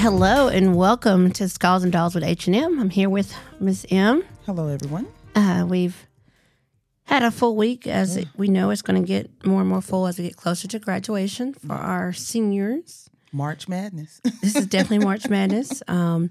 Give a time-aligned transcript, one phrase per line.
[0.00, 2.78] Hello and welcome to Skulls and Dolls with H&M.
[2.78, 4.22] I'm here with Miss M.
[4.46, 5.08] Hello, everyone.
[5.34, 6.06] Uh, we've
[7.04, 9.80] had a full week as it, we know it's going to get more and more
[9.82, 13.10] full as we get closer to graduation for our seniors.
[13.32, 14.20] March Madness.
[14.40, 15.82] This is definitely March Madness.
[15.88, 16.30] Um,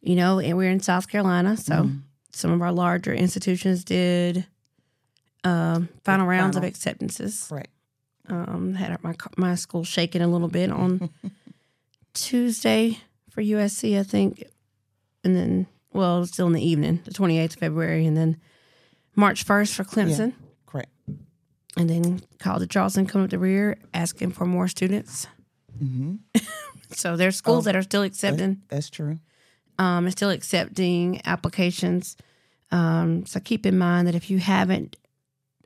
[0.00, 1.88] you know, and we're in South Carolina, so
[2.32, 4.44] some of our larger institutions did
[5.44, 7.48] um, final rounds of acceptances.
[7.50, 7.68] Right.
[8.28, 11.10] um, had my my school shaking a little bit on
[12.14, 12.98] Tuesday
[13.30, 14.44] for USC, I think,
[15.24, 18.38] and then well, still in the evening, the twenty eighth of February, and then
[19.16, 20.32] March first for Clemson,
[20.66, 20.90] Correct.
[21.76, 25.26] and then College of Charleston coming up the rear asking for more students.
[25.78, 26.16] hmm
[26.94, 29.18] So there's schools Oh, that are still accepting, That's true.
[29.78, 32.18] um, and still accepting applications.
[32.70, 34.96] Um, so keep in mind that if you haven't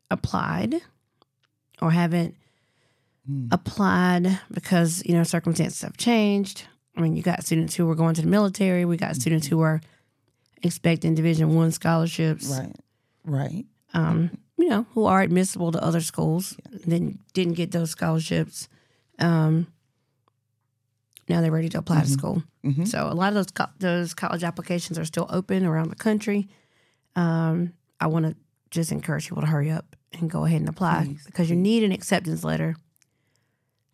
[0.09, 0.77] applied
[1.83, 2.37] or haven't
[3.31, 3.49] Mm.
[3.53, 6.65] applied because you know circumstances have changed.
[6.97, 8.85] I mean, you got students who were going to the military.
[8.85, 9.81] We got students who were
[10.63, 12.47] expecting Division One scholarships.
[12.49, 12.77] Right.
[13.25, 13.65] Right.
[13.95, 18.69] Um, you know, who are admissible to other schools, then didn't get those scholarships.
[19.19, 19.67] Um,
[21.29, 22.43] now they're ready to apply to school.
[22.63, 25.97] hmm So a lot of those co- those college applications are still open around the
[25.97, 26.49] country.
[27.17, 28.37] Um, I want to
[28.71, 31.83] just encourage people to hurry up and go ahead and apply Please, because you need
[31.83, 32.77] an acceptance letter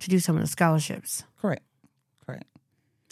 [0.02, 1.24] to do some of the scholarships.
[1.40, 1.62] Correct.
[2.26, 2.44] Correct.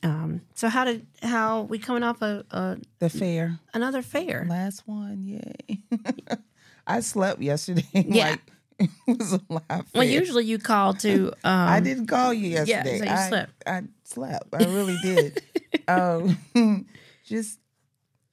[0.02, 3.58] Um, so how did how we coming off a, a The fair.
[3.74, 4.46] another fair?
[4.48, 5.22] Last one.
[5.24, 5.80] Yay.
[6.86, 7.84] I slept yesterday.
[7.92, 8.30] Yeah.
[8.30, 8.40] like,
[9.06, 11.28] it was a live Well, usually you call to.
[11.44, 12.98] Um, I didn't call you yesterday.
[12.98, 13.52] so you I, slept.
[13.66, 14.54] I slept.
[14.54, 15.42] I really did.
[15.86, 16.86] um,
[17.26, 17.58] just,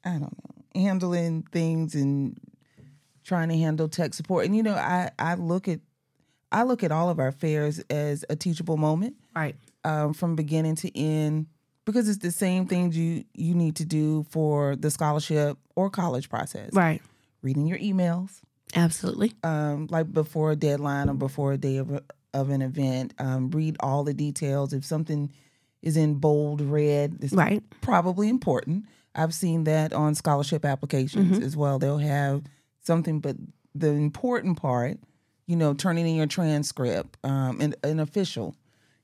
[0.05, 2.39] I don't know, handling things and
[3.25, 4.45] trying to handle tech support.
[4.45, 5.81] And you know, I I look at
[6.51, 9.55] I look at all of our fairs as a teachable moment Right.
[9.83, 11.47] um, from beginning to end
[11.85, 16.29] because it's the same things you you need to do for the scholarship or college
[16.29, 16.71] process.
[16.73, 17.01] Right.
[17.41, 18.41] Reading your emails,
[18.75, 19.33] Absolutely.
[19.43, 21.99] um, like before a deadline or before a day of,
[22.33, 23.13] of an event.
[23.19, 24.73] Um, read all the details.
[24.73, 25.31] If something
[25.81, 27.63] is in bold red, it's Right.
[27.81, 28.85] probably important.
[29.15, 31.79] I've seen that on scholarship applications as well.
[31.79, 32.43] They'll have
[32.81, 33.35] something, but
[33.73, 34.97] the important part,
[35.47, 38.55] you know, turning in your transcript, um, and an official,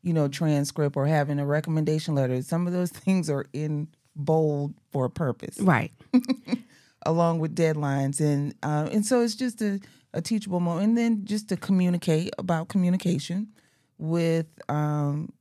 [0.01, 2.41] you know, transcript or having a recommendation letter.
[2.41, 5.91] Some of those things are in bold for a purpose Right.
[7.05, 9.79] along with deadlines and uh, and so it's just a,
[10.13, 13.47] a teachable moment and then just to communicate about communication
[13.97, 15.33] with um,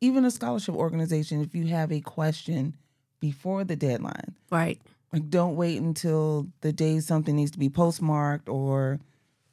[0.00, 2.76] even a scholarship organization if you have a question
[3.20, 4.80] before the deadline Right.
[5.12, 8.98] like don't wait until the day something needs to be postmarked or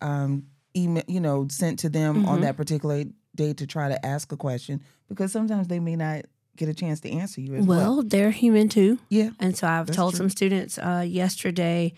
[0.02, 0.48] um,
[0.78, 2.42] email you know sent to them on Mhm.
[2.42, 3.04] that particular
[3.36, 7.00] day to try to ask a question because sometimes they may not get a chance
[7.02, 8.98] to answer you as well, Well, they're human too.
[9.10, 10.18] yeah And so I've told true.
[10.20, 11.94] some students uh, yesterday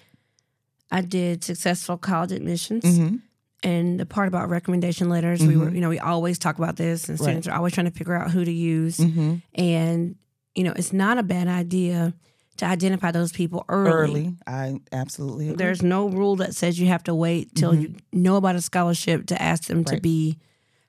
[0.91, 2.83] I did successful college admissions.
[2.97, 3.17] hmm
[3.61, 5.75] And the part about recommendation letters, we were, Mhm.
[5.75, 7.25] you know, we always talk about this, and Right.
[7.25, 8.97] students are always trying to figure out who to use.
[8.97, 10.15] hmm And,
[10.55, 12.13] you know, it's not a bad idea
[12.59, 13.91] to identify those people early.
[13.91, 15.57] early i absolutely agree.
[15.57, 17.81] There's no rule that says you have to wait till Mhm.
[17.81, 20.37] you know about a scholarship to ask them to be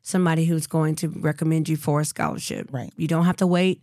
[0.03, 2.69] somebody who's going to recommend you for a scholarship.
[2.73, 2.93] Right.
[2.97, 3.83] You don't have to wait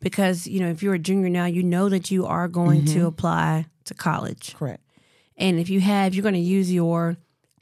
[0.00, 3.00] because, you know, if you're a junior now, you know that you are going to
[3.00, 3.06] Mhm.
[3.06, 4.54] apply to college.
[4.54, 4.82] correct
[5.36, 7.16] And if you have, you're going to use your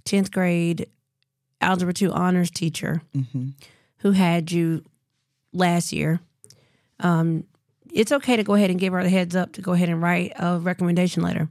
[0.05, 0.87] 10th grade
[1.61, 3.49] Algebra 2 honors teacher hmm
[4.01, 4.83] who had you
[5.53, 6.21] last year.
[7.01, 7.45] Um,
[7.97, 10.01] it's okay to go ahead and give her the heads up to go ahead and
[10.03, 11.49] write a recommendation letter.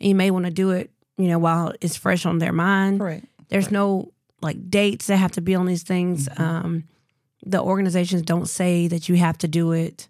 [0.00, 3.00] And you may want to do it, you know, while it's fresh on their mind.
[3.00, 4.12] correct There's no
[4.42, 6.28] like dates that have to be on these things.
[6.28, 6.40] Mhm.
[6.40, 6.84] Um,
[7.44, 10.08] the organizations don't say that you have to do it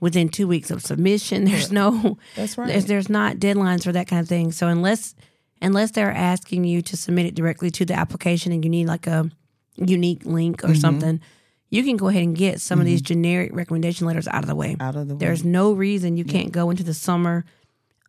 [0.00, 1.44] within two weeks of submission.
[1.50, 4.52] There's no that's right there's, there's not deadlines for that kind of thing.
[4.52, 5.14] So unless
[5.62, 9.06] unless they're asking you to submit it directly to the application and you need like
[9.06, 9.30] a
[9.76, 10.80] unique link or Mhm.
[10.80, 11.20] something,
[11.70, 14.54] you can go ahead and get some of these generic recommendation letters out of the
[14.54, 14.76] way.
[14.80, 15.18] out of the way.
[15.18, 16.32] There's no reason you Yeah.
[16.32, 17.44] can't go into the summer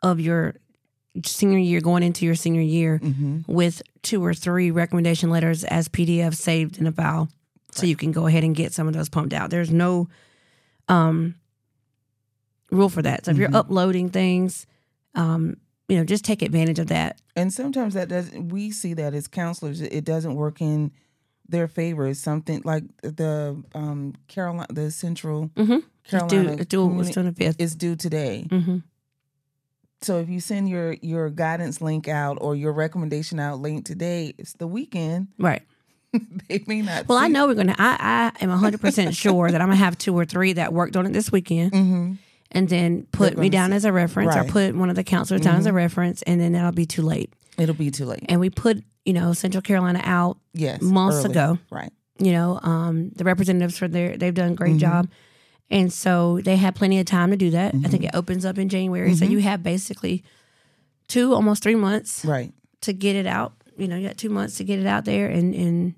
[0.04, 0.56] of your
[1.25, 5.89] senior year, going into your senior year hmm with two or three recommendation letters as
[5.89, 7.30] PDF saved in a file.
[7.71, 9.50] So you can go ahead and get some of those pumped out.
[9.50, 10.07] There's no
[10.88, 11.36] um,
[12.71, 13.25] rule for that.
[13.25, 13.56] So if you're Mhm.
[13.56, 14.65] uploading things,
[15.15, 15.57] um,
[15.88, 17.19] you know, just take advantage of that.
[17.36, 20.92] and sometimes that doesn't we see that as counselors it doesn't work in
[21.50, 25.78] their favor it's something like the um carolina the central Mm-hmm.
[26.10, 27.56] Carolina due, it's due, it's due on the fifth.
[27.60, 28.78] is due today Mm-hmm.
[30.02, 34.34] so if you send your your guidance link out or your recommendation out late today
[34.38, 35.64] it's the weekend Right.
[36.48, 37.08] they may not.
[37.10, 37.76] Well, I see- know we're gonna.
[37.78, 40.96] I, I am hundred percent sure that I'm gonna have two or three that worked
[40.96, 41.74] on it this weekend,
[42.50, 45.58] and then put me down as a reference, or put one of the counselors down
[45.58, 47.34] as a reference, and then that'll be too late.
[47.57, 48.24] It'll be too late.
[48.30, 51.31] And we put you know Central Carolina out Yes, months early.
[51.31, 51.59] ago.
[51.71, 51.92] Right.
[52.19, 54.56] You know, um, the representatives for their they've done a Mm-hmm.
[54.56, 55.07] great job,
[55.69, 57.74] and so they had plenty of time to do that.
[57.74, 57.89] I Mm-hmm.
[57.92, 60.24] think it opens up in January, so you have basically
[61.07, 62.54] two, almost three months Right.
[62.81, 63.54] to get it out.
[63.77, 65.94] You know, you got two months to get it out there, and and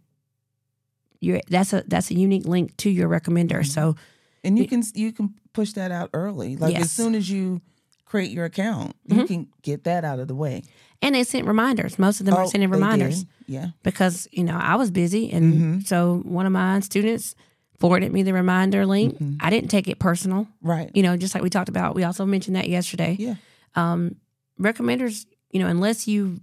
[1.21, 3.65] you're that's a that's a unique link to your recommender.
[3.65, 3.95] So
[4.44, 6.56] And you can you can push that out early.
[6.57, 7.61] Like as soon as you
[8.09, 10.63] create your account, you can get that out of the way.
[11.01, 11.97] and they sent reminders.
[11.97, 13.25] Most of them are sending Oh, reminders?
[13.47, 13.67] Yeah.
[13.83, 15.79] because you know I was busy, and Mm-hmm.
[15.81, 17.35] so one of my students
[17.79, 19.13] forwarded me the reminder link.
[19.15, 19.35] Mm-hmm.
[19.39, 20.47] I didn't take it personal.
[20.61, 20.91] Right.
[20.94, 21.95] You know, just like we talked about.
[21.95, 23.15] We also mentioned that yesterday.
[23.17, 23.35] Yeah.
[23.75, 24.15] um,
[24.59, 26.41] recommenders, you know, unless you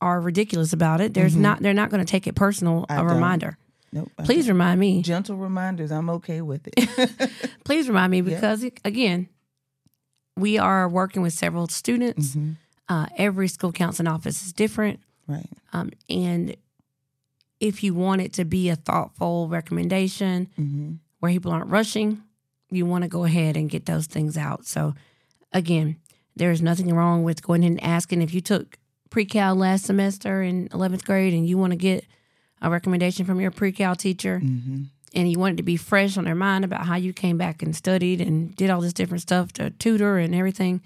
[0.00, 2.82] are ridiculous about it, there's not they're not going to take it personal.
[2.82, 2.92] Mm-hmm.
[2.92, 3.14] I a don't.
[3.14, 3.58] reminder.
[3.92, 4.10] Nope.
[4.24, 5.00] Please remind me.
[5.02, 5.90] gentle reminders.
[5.92, 7.30] I'm okay with it.
[7.64, 9.28] Please remind me because again,
[10.36, 12.30] we are working with several students.
[12.30, 12.52] Mm-hmm.
[12.88, 15.48] Uh, every school counseling office is different, right.
[15.72, 16.56] um, and
[17.58, 20.92] if you want it to be a thoughtful recommendation Mm-hmm.
[21.18, 22.22] where people aren't rushing,
[22.70, 24.66] you want to go ahead and get those things out.
[24.66, 24.94] So,
[25.52, 25.96] again,
[26.36, 28.78] there's nothing wrong with going in and asking if you took
[29.10, 32.04] pre-cal last semester in 11th grade and you want to get
[32.62, 34.82] a recommendation from your pre-cal teacher Mm-hmm.
[35.16, 37.62] And you want it to be fresh on their mind about how you came back
[37.62, 40.82] and studied and did all this different stuff to tutor and everything,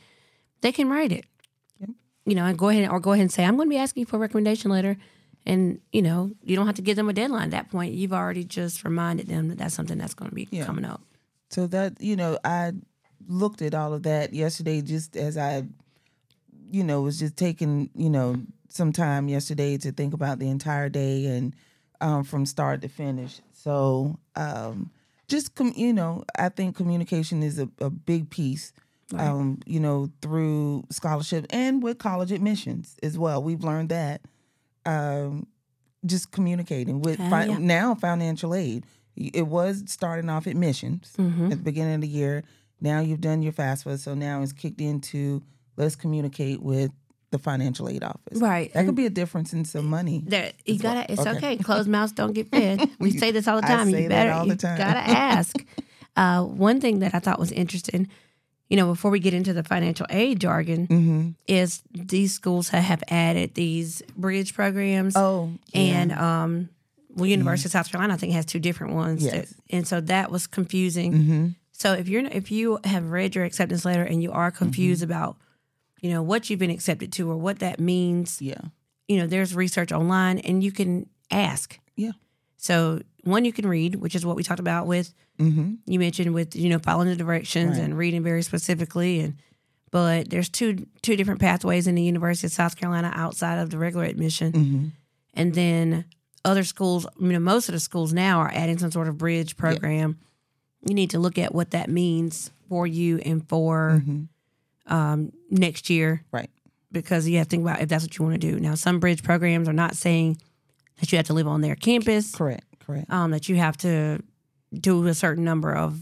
[0.62, 1.25] they can write it.
[1.81, 1.91] Yep.
[2.25, 4.03] You know, and go ahead or go ahead and say, I'm going to be asking
[4.03, 4.97] you for a recommendation letter.
[5.44, 7.94] And, you know, you don't have to give them a deadline at that point.
[7.94, 10.65] You've already just reminded them that that's something that's going to be Yeah.
[10.65, 11.03] coming up.
[11.50, 12.73] So that you know, I
[13.27, 15.65] looked at all of that yesterday, just as I,
[16.71, 18.37] you know, was just taking you know
[18.69, 21.56] some time yesterday to think about the entire day and
[22.00, 23.41] um, from start to finish.
[23.62, 24.90] So um,
[25.28, 28.72] just com- you know, I think communication is a, a big piece.
[29.12, 33.42] Um, you know, through scholarship and with college admissions as well.
[33.42, 34.20] We've learned that
[34.86, 35.48] um,
[36.06, 37.58] just communicating with Ah, fi- yeah.
[37.58, 38.84] now financial aid.
[39.16, 41.46] It was starting off admissions Mm-hmm.
[41.46, 42.44] at the beginning of the year.
[42.80, 45.42] Now you've done your FAFSA, so now it's kicked into
[45.76, 46.92] let's communicate with
[47.31, 48.38] the financial aid office.
[48.41, 48.73] Right.
[48.75, 50.23] That could be a difference in some money.
[50.27, 51.11] There, you gotta.
[51.11, 51.31] It's Okay.
[51.37, 51.56] okay.
[51.59, 52.88] Closed mouths don't get fed.
[52.99, 53.88] We say this all the time.
[53.88, 54.32] you that better.
[54.32, 54.79] all the you time.
[54.79, 54.99] gotta
[55.38, 55.56] ask.
[56.17, 58.09] uh, one thing that I thought was interesting,
[58.69, 61.29] you know, before we get into the financial aid jargon, Mm-hmm.
[61.47, 65.81] is these schools ha- have added these bridge programs, Oh, yeah.
[65.81, 66.69] and um,
[67.15, 69.32] well, University of South Carolina I think has two different ones, Yes.
[69.32, 71.12] that- and so that was confusing.
[71.12, 71.47] mm-hmm.
[71.73, 75.11] So if you're if you have read your acceptance letter and you are confused Mm-hmm.
[75.12, 75.37] about,
[76.00, 78.61] you know, what you've been accepted to or what that means, yeah,
[79.08, 81.79] you know, there's research online and you can ask.
[81.97, 82.12] Yeah.
[82.56, 85.75] So one you can read, which is what we talked about with mm-hmm.
[85.87, 87.85] you mentioned with you know following the directions Right.
[87.85, 89.35] and reading very specifically and
[89.91, 93.79] but there's two two different pathways in the University of South Carolina outside of the
[93.79, 94.53] regular admission.
[94.53, 94.87] Mm-hmm.
[95.35, 96.05] And then
[96.44, 99.56] other schools, you know, most of the schools now are adding some sort of bridge
[99.56, 100.19] program.
[100.87, 104.23] You need to look at what that means for you and for Mm-hmm.
[104.87, 106.50] Um, next year right.
[106.91, 108.59] because you have to think about if that's what you want to do.
[108.59, 110.41] Now, some bridge programs are not saying
[110.99, 113.11] that you have to live on their campus, Correct, correct.
[113.11, 114.22] um, that you have to
[114.72, 115.99] do a certain number of,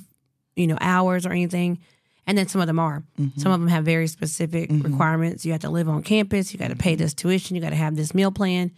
[0.56, 1.78] you know, hours or anything.
[2.26, 3.02] And then some of them are.
[3.18, 3.40] Mm-hmm.
[3.40, 5.46] Some of them have very specific requirements.
[5.46, 6.52] You have to live on campus.
[6.52, 7.56] You got to pay this tuition.
[7.56, 8.70] You got to have this meal plan.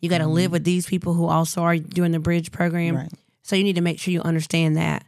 [0.00, 2.96] You got to live with these people who also are doing the bridge program.
[2.96, 3.12] Right.
[3.42, 5.04] So you need to make sure you understand that.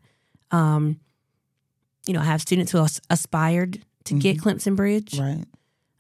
[0.50, 1.00] Um,
[2.06, 5.18] you know, have students who aspired to get Clemson Bridge.
[5.18, 5.44] Right.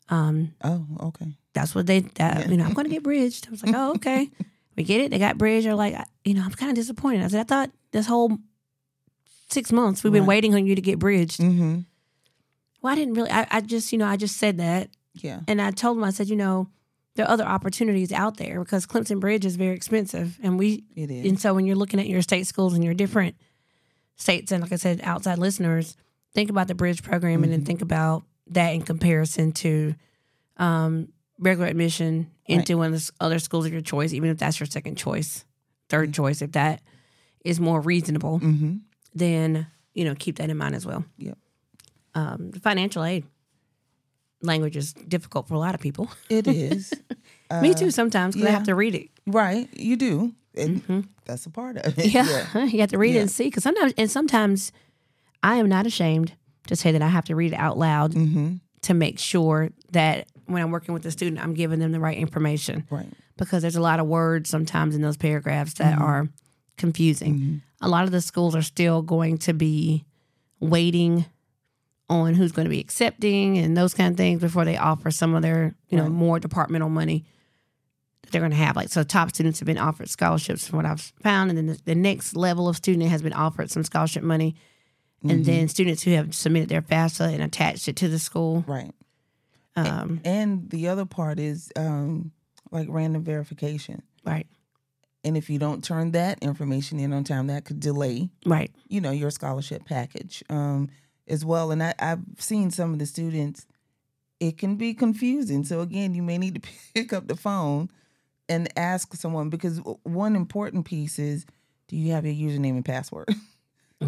[0.08, 1.36] Um, Oh, okay.
[1.54, 3.92] that's what they that you know i'm going to get bridged i was like oh
[3.92, 4.28] okay
[4.76, 7.22] we get it they got bridged they're like I- you know i'm kind of disappointed
[7.24, 8.36] i said i thought this whole
[9.48, 10.28] six months we've been Right.
[10.28, 11.80] waiting on you to get bridged Mm-hmm.
[12.82, 15.40] well i didn't really I, I just you know i just said that Yeah.
[15.48, 16.68] and i told them i said you know
[17.14, 21.10] there are other opportunities out there because clemson bridge is very expensive and we It
[21.10, 21.26] is.
[21.26, 23.34] and so when you're looking at your state schools and your different
[24.16, 25.96] states and like i said outside listeners
[26.34, 29.94] think about the bridge program and then think about that in comparison to
[30.56, 31.08] um,
[31.38, 34.66] regular admission into one of the other schools of your choice even if that's your
[34.66, 35.44] second choice
[35.88, 36.80] third choice if that
[37.44, 38.76] is more reasonable mm-hmm.
[39.14, 41.38] then you know keep that in mind as well Yep.
[42.14, 43.24] um, the financial aid
[44.42, 46.92] language is difficult for a lot of people It is.
[47.62, 49.68] me too sometimes because i have to read it right.
[49.72, 50.32] You do.
[50.54, 52.12] And that's a part of it.
[52.12, 52.54] Mm-hmm.
[52.58, 54.70] Yeah, you have to read it and see because sometimes and sometimes
[55.42, 56.32] I am not ashamed
[56.68, 58.54] to say that I have to read it out loud Mm-hmm.
[58.82, 62.16] to make sure that when I'm working with the student, I'm giving them the right
[62.16, 63.06] information Right.
[63.36, 66.02] because there's a lot of words sometimes in those paragraphs that Mhm.
[66.02, 66.28] are
[66.76, 67.34] confusing.
[67.38, 67.60] Mhm.
[67.80, 70.04] A lot of the schools are still going to be
[70.60, 71.26] waiting
[72.08, 75.34] on who's going to be accepting and those kind of things before they offer some
[75.34, 76.12] of their, you know, Right.
[76.12, 77.24] more departmental money
[78.22, 78.76] that they're going to have.
[78.76, 81.50] Like, so top students have been offered scholarships from what I've found.
[81.50, 84.54] And then the, the next level of student has been offered some scholarship money.
[85.24, 85.44] And Mhm.
[85.44, 88.64] then students who have submitted their FAFSA and attached it to the school.
[88.66, 88.94] right.
[89.76, 92.32] Um, And the other part is um,
[92.70, 94.02] like random verification.
[94.24, 94.46] right,
[95.24, 99.00] And if you don't turn that information in on time, that could delay, right, you
[99.00, 100.90] know, your scholarship package um,
[101.28, 101.70] as well.
[101.70, 103.64] And I, I've seen some of the students,
[104.40, 105.64] it can be confusing.
[105.64, 107.88] So again, you may need to pick up the phone
[108.48, 111.46] and ask someone because one important piece is,
[111.88, 113.28] do you have your username and password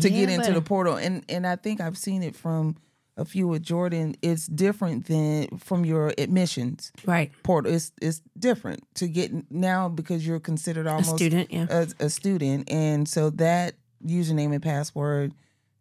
[0.01, 0.97] to get into the portal?
[0.97, 2.77] And and I think I've seen it from
[3.17, 4.17] a few with Jordan.
[4.23, 7.31] It's different than from your admissions right.
[7.43, 7.73] portal.
[7.73, 11.67] It's it's different to get now because you're considered almost A student, yeah.
[11.71, 13.75] a, a student, and so that
[14.05, 15.33] username and password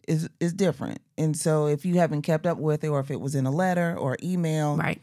[0.07, 0.99] is is different.
[1.17, 3.51] And so if you haven't kept up with it, or if it was in a
[3.51, 5.01] letter or email, right.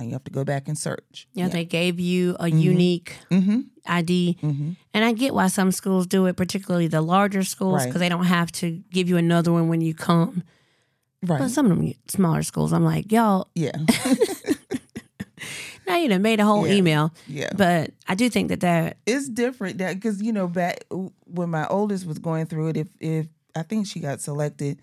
[0.00, 1.28] Now you have to go back and search.
[1.34, 3.60] Yeah, they gave you a unique Mm-hmm.
[3.86, 4.38] ID.
[4.42, 4.72] Mm-hmm.
[4.94, 7.86] And I get why some schools do it, particularly the larger schools, Right.
[7.86, 10.42] because they don't have to give you another one when you come.
[11.22, 11.38] Right.
[11.40, 13.72] But some of them smaller schools, I'm like, y'all, yeah.
[15.86, 16.74] now you done made a whole Yeah.
[16.74, 17.12] email.
[17.26, 17.50] yeah.
[17.56, 20.84] But I do think that that, It's different that because you know back
[21.26, 24.80] when my oldest was going through it, if if I think she got selected,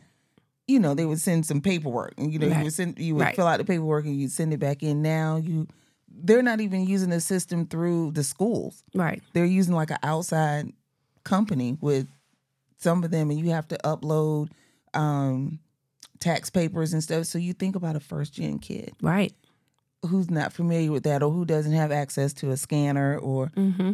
[0.67, 2.57] you know they would send some paperwork, and you know Right.
[2.57, 3.35] you would send you would Right.
[3.35, 5.01] fill out the paperwork and you'd send it back in.
[5.01, 5.67] Now you,
[6.09, 8.83] they're not even using the system through the schools.
[8.93, 10.73] right, They're using like an outside
[11.23, 12.07] company with
[12.77, 14.49] some of them, and you have to upload
[14.93, 15.59] um,
[16.19, 17.25] tax papers and stuff.
[17.25, 19.33] So you think about a first gen kid right.
[20.05, 23.93] who's not familiar with that or who doesn't have access to a scanner or Mm-hmm.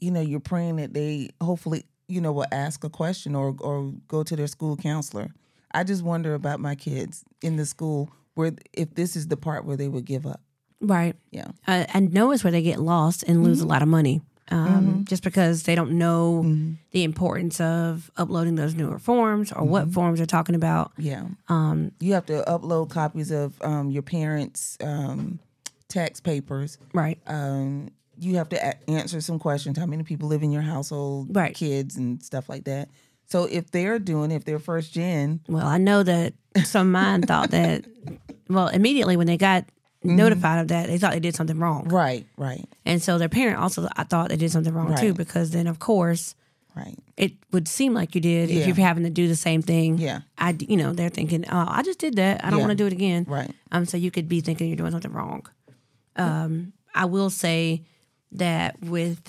[0.00, 3.92] you know, you're praying that they hopefully, you know, will ask a question or or
[4.06, 5.30] go to their school counselor.
[5.72, 9.64] I just wonder about my kids in the school where if this is the part
[9.64, 10.40] where they would give up.
[10.80, 11.16] Right.
[11.30, 11.48] Yeah.
[11.66, 14.20] Uh, I know it's where they get lost and lose a lot of money.
[14.50, 15.04] Um, Mhm.
[15.08, 16.76] Just because they don't know Mhm.
[16.92, 20.92] the importance of uploading those newer forms or what forms they're talking about.
[20.96, 21.26] Yeah.
[21.48, 25.38] Um, You have to upload copies of um, your parents' um,
[25.88, 26.78] tax papers.
[26.94, 27.18] right.
[27.26, 27.88] Um,
[28.20, 29.76] you have to a- answer some questions.
[29.78, 31.34] How many people live in your household?
[31.36, 31.54] Right.
[31.54, 32.88] Kids and stuff like that.
[33.28, 36.32] So if they're doing, if they're first gen, Well, I know that
[36.64, 37.84] some of mine thought that,
[38.48, 39.66] well, immediately when they got
[40.02, 41.88] notified of that, they thought they did something wrong.
[41.88, 45.50] right, right, And so their parent also, I thought they did something wrong too, because
[45.50, 46.34] then, of course,
[46.74, 46.96] right.
[47.18, 48.60] it would seem like you did Yeah.
[48.68, 49.98] if you're having to do the same thing.
[49.98, 52.42] Yeah, I, you know, they're thinking, oh, I just did that.
[52.44, 52.66] I don't Yeah.
[52.66, 53.26] want to do it again.
[53.28, 53.50] right.
[53.72, 55.46] Um, so you could be thinking you're doing something wrong.
[56.16, 57.82] Um, I will say
[58.32, 59.20] that with,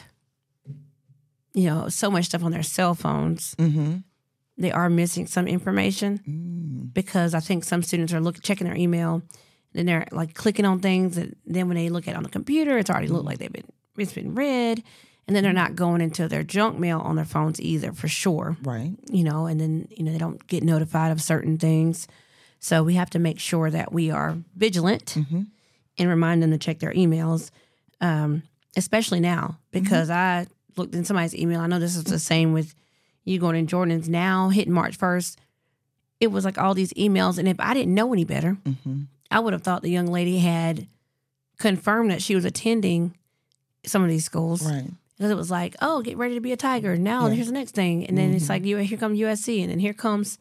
[1.59, 3.97] you know, so much stuff on their cell phones, Mm-hmm.
[4.57, 6.93] they are missing some information Mm.
[6.93, 9.21] because I think some students are looking checking their email,
[9.75, 12.29] and they're like clicking on things, and then when they look at it on the
[12.29, 14.81] computer, it's already looked like they've been it's been read,
[15.27, 18.57] and then they're not going into their junk mail on their phones either for sure,
[18.63, 18.93] Right.
[19.11, 22.07] you know, and then you know they don't get notified of certain things,
[22.59, 25.41] so we have to make sure that we are vigilant Mm-hmm.
[25.99, 27.51] and remind them to check their emails,
[28.01, 28.43] um,
[28.77, 30.47] especially now because I
[30.79, 31.59] looked in somebody's email.
[31.61, 32.73] I know this is the same with
[33.25, 35.37] you going in Jordan's now hitting March first.
[36.19, 39.01] It was like all these emails, and if I didn't know any better, Mm-hmm.
[39.31, 40.87] I would have thought the young lady had
[41.59, 43.13] confirmed that she was attending
[43.85, 44.89] some of these schools Right.
[45.17, 46.97] because it was like, oh, get ready to be a tiger.
[46.97, 47.35] Now Yeah.
[47.35, 48.49] here's the next thing, and then it's Mhm.
[48.49, 50.39] like, here comes USC, and then here comes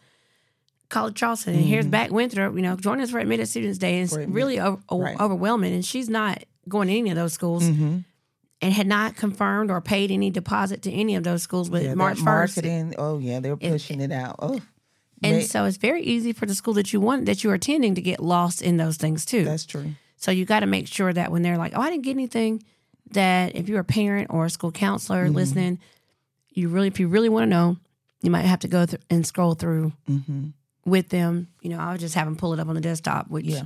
[0.88, 1.90] College Charleston, and here's Mhm.
[1.90, 2.56] back Winthrop.
[2.56, 3.96] You know, join us for Admitted Students Day.
[4.00, 5.20] And it's really o- o- right.
[5.20, 7.98] overwhelming, and she's not going to any of those schools, Mm-hmm.
[8.60, 11.68] And had not confirmed or paid any deposit to any of those schools.
[11.70, 12.94] But Yeah, March marketing.
[12.98, 14.36] Oh yeah, they're pushing it out.
[14.40, 14.60] Oh,
[15.22, 18.00] and so it's very easy for the school that you want that you're attending to
[18.00, 19.44] get lost in those things too.
[19.44, 19.92] that's true.
[20.16, 22.62] So you got to make sure that when they're like, "Oh, I didn't get anything,"
[23.12, 25.34] that if you're a parent or a school counselor Mhm.
[25.34, 25.78] listening,
[26.52, 27.76] you really, if you really want to know,
[28.22, 30.48] you might have to go and scroll through Mm-hmm.
[30.84, 31.46] with them.
[31.62, 33.62] You know, I would just have them pull it up on the desktop, which Yeah,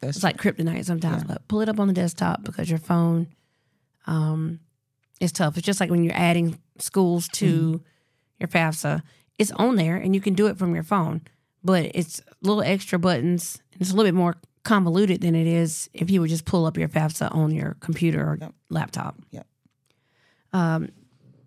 [0.00, 1.22] that's it's like kryptonite sometimes.
[1.22, 1.28] Yeah.
[1.28, 3.28] But pull it up on the desktop because your phone,
[4.06, 4.60] um,
[5.20, 5.56] it's tough.
[5.56, 7.82] It's just like when you're adding schools to Mm-hmm.
[8.40, 9.02] your FAFSA,
[9.38, 11.22] it's on there and you can do it from your phone,
[11.64, 13.60] but it's little extra buttons.
[13.72, 16.66] And it's a little bit more convoluted than it is if you would just pull
[16.66, 18.54] up your FAFSA on your computer or Yep.
[18.70, 19.16] laptop.
[19.30, 19.46] Yep.
[20.52, 20.88] Um,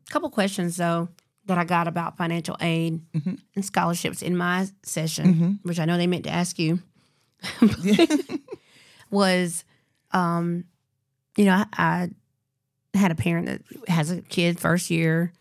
[0.10, 1.10] couple questions though
[1.46, 3.40] that I got about financial aid Mhm.
[3.56, 5.60] and scholarships in my session, Mhm.
[5.64, 6.80] which I know they meant to ask you,
[9.12, 9.64] was,
[10.12, 10.66] um,
[11.38, 12.10] you know, I, I
[12.94, 15.32] had a parent that has a kid first year,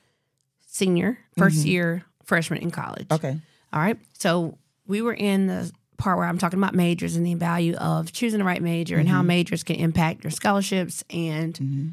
[0.66, 1.68] senior, 1st mm-hmm.
[1.68, 3.06] year freshman in college.
[3.10, 3.38] Okay.
[3.72, 3.98] All right.
[4.18, 8.12] So we were in the part where I'm talking about majors and the value of
[8.12, 9.28] choosing the right major and how mm-hmm.
[9.28, 11.88] majors can impact your scholarships and mm-hmm.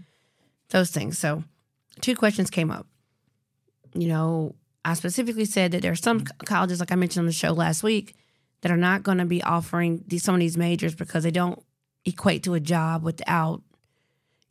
[0.69, 1.17] those things.
[1.17, 1.43] So
[2.01, 2.85] two questions came up.
[3.93, 7.33] You know, I specifically said that there are some colleges, like I mentioned on the
[7.33, 8.15] show last week,
[8.61, 11.61] that are not going to be offering these, some of these majors because they don't
[12.05, 13.61] equate to a job without,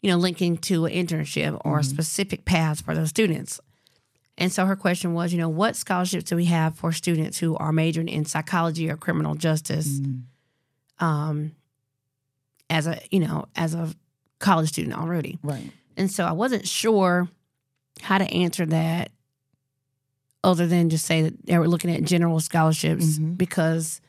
[0.04, 3.58] you know, linking to an internship or a specific path for those students.
[4.36, 7.56] And so her question was, you know, what scholarships do we have for students who
[7.56, 10.00] are majoring in psychology or criminal justice,
[10.98, 11.52] um,
[12.68, 13.94] as a you know, as a
[14.40, 15.38] college student already?
[15.42, 15.70] Right.
[15.96, 17.26] And so I wasn't sure
[18.02, 19.10] how to answer that,
[20.42, 23.38] other than just say that they were looking at general scholarships Mhm.
[23.38, 24.02] because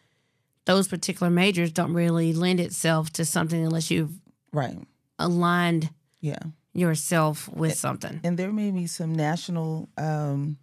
[0.65, 4.19] those particular majors don't really lend itself to something unless you've
[4.51, 4.77] Right.
[5.19, 5.89] Aligned
[6.21, 6.39] Yeah.
[6.73, 8.19] yourself with something.
[8.23, 10.57] And there may be some national um,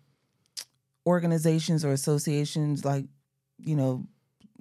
[1.07, 3.07] organizations or associations, like
[3.59, 4.05] you know,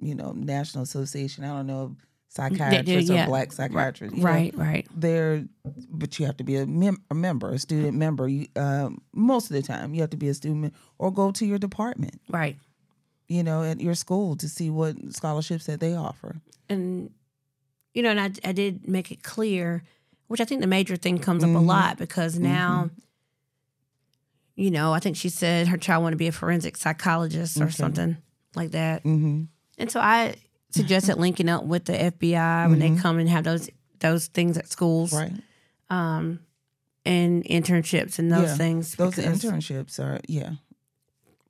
[0.00, 1.44] you know, National Association.
[1.44, 1.96] I don't know, of
[2.28, 3.24] psychiatrists yeah.
[3.24, 4.16] or Black psychiatrists.
[4.16, 4.86] you know, Right, right.
[4.96, 5.44] they're,
[5.90, 8.26] but you have to be a, mem- a member, a student member.
[8.28, 11.44] You, um, most of the time, you have to be a student or go to
[11.44, 12.56] your department, Right.
[13.28, 16.36] you know, at your school to see what scholarships that they offer.
[16.70, 17.10] and
[17.94, 19.82] you know, and I, I did make it clear,
[20.28, 21.66] which I think the major thing comes up a Mhm.
[21.66, 22.90] lot because now,
[24.54, 27.64] you know, I think she said her child wanted to be a forensic psychologist or
[27.64, 27.72] Okay.
[27.72, 28.16] something
[28.54, 29.44] like that, Mm-hmm.
[29.78, 30.34] and so I
[30.70, 32.98] suggested linking up with the FBI when they Mhm.
[33.00, 33.68] come and have those
[34.00, 35.32] those things at schools, Right.
[35.88, 36.40] um,
[37.04, 38.56] and internships and those Yeah.
[38.56, 38.94] things.
[38.96, 40.54] Those internships are, yeah.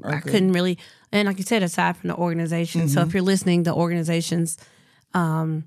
[0.02, 0.30] are I good.
[0.32, 0.76] couldn't really,
[1.12, 2.88] and like you said, aside from the organization.
[2.90, 4.58] So if you're listening, the organizations
[5.14, 5.64] um,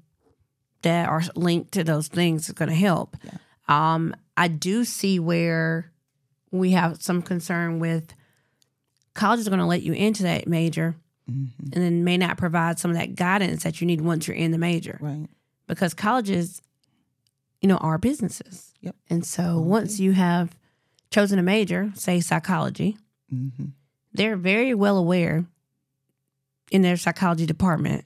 [0.85, 3.17] that are linked to those things is going to help.
[3.23, 3.37] Yeah.
[3.67, 5.91] Um, I do see where
[6.51, 8.13] we have some concern with
[9.13, 10.95] colleges are going to let you into that major
[11.29, 11.49] Mhm.
[11.73, 14.51] and then may not provide some of that guidance that you need once you're in
[14.51, 15.27] the major Right.
[15.67, 16.61] because colleges,
[17.61, 18.73] you know, are businesses.
[18.81, 18.95] Yep.
[19.09, 20.55] And so once you have
[21.09, 22.97] chosen a major, say psychology,
[23.33, 23.65] Mm-hmm.
[24.13, 25.45] they're very well aware
[26.69, 28.05] in their psychology department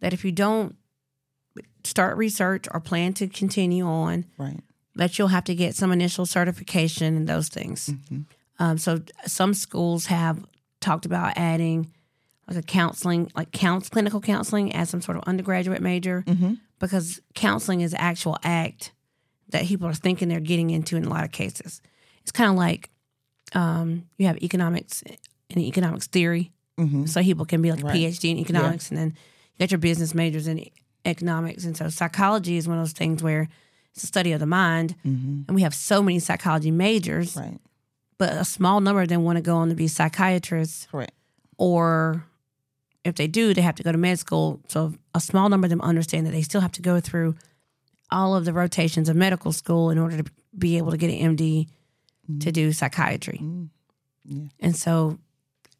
[0.00, 0.76] that if you don't
[1.84, 4.60] start research or plan to continue on, Right.
[4.96, 7.88] that you'll have to get some initial certification and those things.
[7.88, 8.20] Mm-hmm.
[8.58, 10.44] Um, so some schools have
[10.80, 11.92] talked about adding
[12.48, 16.54] like a counseling, like counts, clinical counseling as some sort of undergraduate major Mm-hmm.
[16.78, 18.92] because counseling is the actual act
[19.50, 21.80] that people are thinking they're getting into in a lot of cases.
[22.22, 22.90] It's kind of like
[23.52, 25.02] um, you have economics
[25.50, 27.04] and economics theory, Mm-hmm.
[27.06, 27.94] so people can be like Right.
[27.96, 30.64] PhD in economics, and then you got your business majors in
[31.04, 33.48] economics, and so psychology is one of those things where
[33.92, 35.42] it's a study of the mind, Mm-hmm.
[35.48, 37.58] and we have so many psychology majors, Right.
[38.18, 41.12] but a small number of them want to go on to be psychiatrists, Correct.
[41.58, 42.24] or
[43.04, 44.60] if they do, they have to go to med school.
[44.68, 47.34] So a small number of them understand that they still have to go through
[48.10, 51.36] all of the rotations of medical school in order to be able to get an
[51.36, 51.68] MD
[52.40, 53.38] to do psychiatry.
[53.42, 53.68] Mm.
[54.26, 54.42] Yeah.
[54.60, 55.18] And so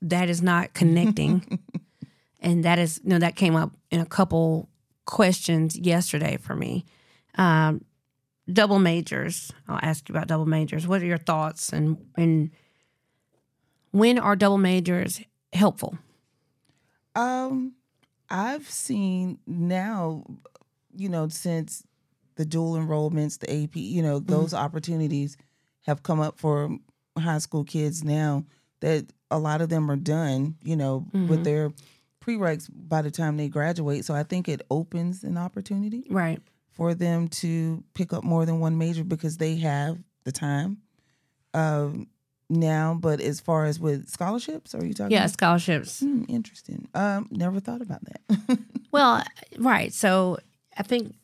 [0.00, 1.60] that is not connecting.
[2.40, 4.69] and that is, you know, that came up in a couple
[5.10, 6.84] questions yesterday for me.
[7.36, 7.84] Um,
[8.50, 9.52] double majors.
[9.68, 10.86] I'll ask you about double majors.
[10.86, 12.50] What are your thoughts and and
[13.90, 15.20] when are double majors
[15.52, 15.98] helpful?
[17.14, 17.74] Um,
[18.28, 20.24] I've seen now,
[20.96, 21.82] you know, since
[22.36, 25.36] the dual enrollments, the AP, you know, those opportunities
[25.86, 26.76] have come up for
[27.18, 28.44] high school kids now
[28.80, 31.44] that a lot of them are done, you know, with Mhm.
[31.44, 31.72] their
[32.38, 34.04] prereqs by the time they graduate.
[34.04, 36.40] So I think it opens an opportunity Right.
[36.70, 40.78] for them to pick up more than one major because they have the time
[41.54, 42.06] um,
[42.48, 42.94] now.
[43.00, 45.12] But as far as with scholarships, are you talking?
[45.12, 46.00] Yeah, scholarships.
[46.00, 46.88] Hmm, interesting.
[46.94, 48.58] Um, never thought about that.
[48.92, 49.22] Well,
[49.56, 49.92] right.
[49.94, 50.38] So
[50.76, 51.14] I think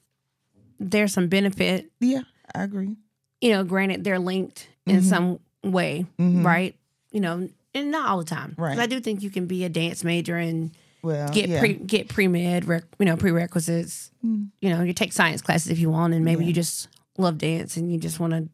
[0.78, 1.90] there's some benefit.
[1.98, 2.20] yeah,
[2.54, 2.94] I agree.
[3.40, 5.02] You know, granted, they're linked in Mhm.
[5.02, 6.44] some way, Mhm.
[6.44, 6.76] right?
[7.10, 8.54] You know, and not all the time.
[8.56, 8.78] Right.
[8.78, 10.70] I do think you can be a dance major and
[11.06, 11.60] Well, get yeah.
[11.60, 12.64] pre get pre med,
[12.98, 14.10] you know, prerequisites.
[14.24, 14.48] Mm.
[14.60, 16.48] You know, you take science classes if you want, and maybe Yeah.
[16.48, 16.88] you just
[17.18, 18.48] love dance and you just want to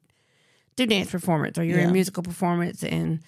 [0.76, 1.86] do dance performance, or you're Yeah.
[1.86, 3.20] in musical performance, and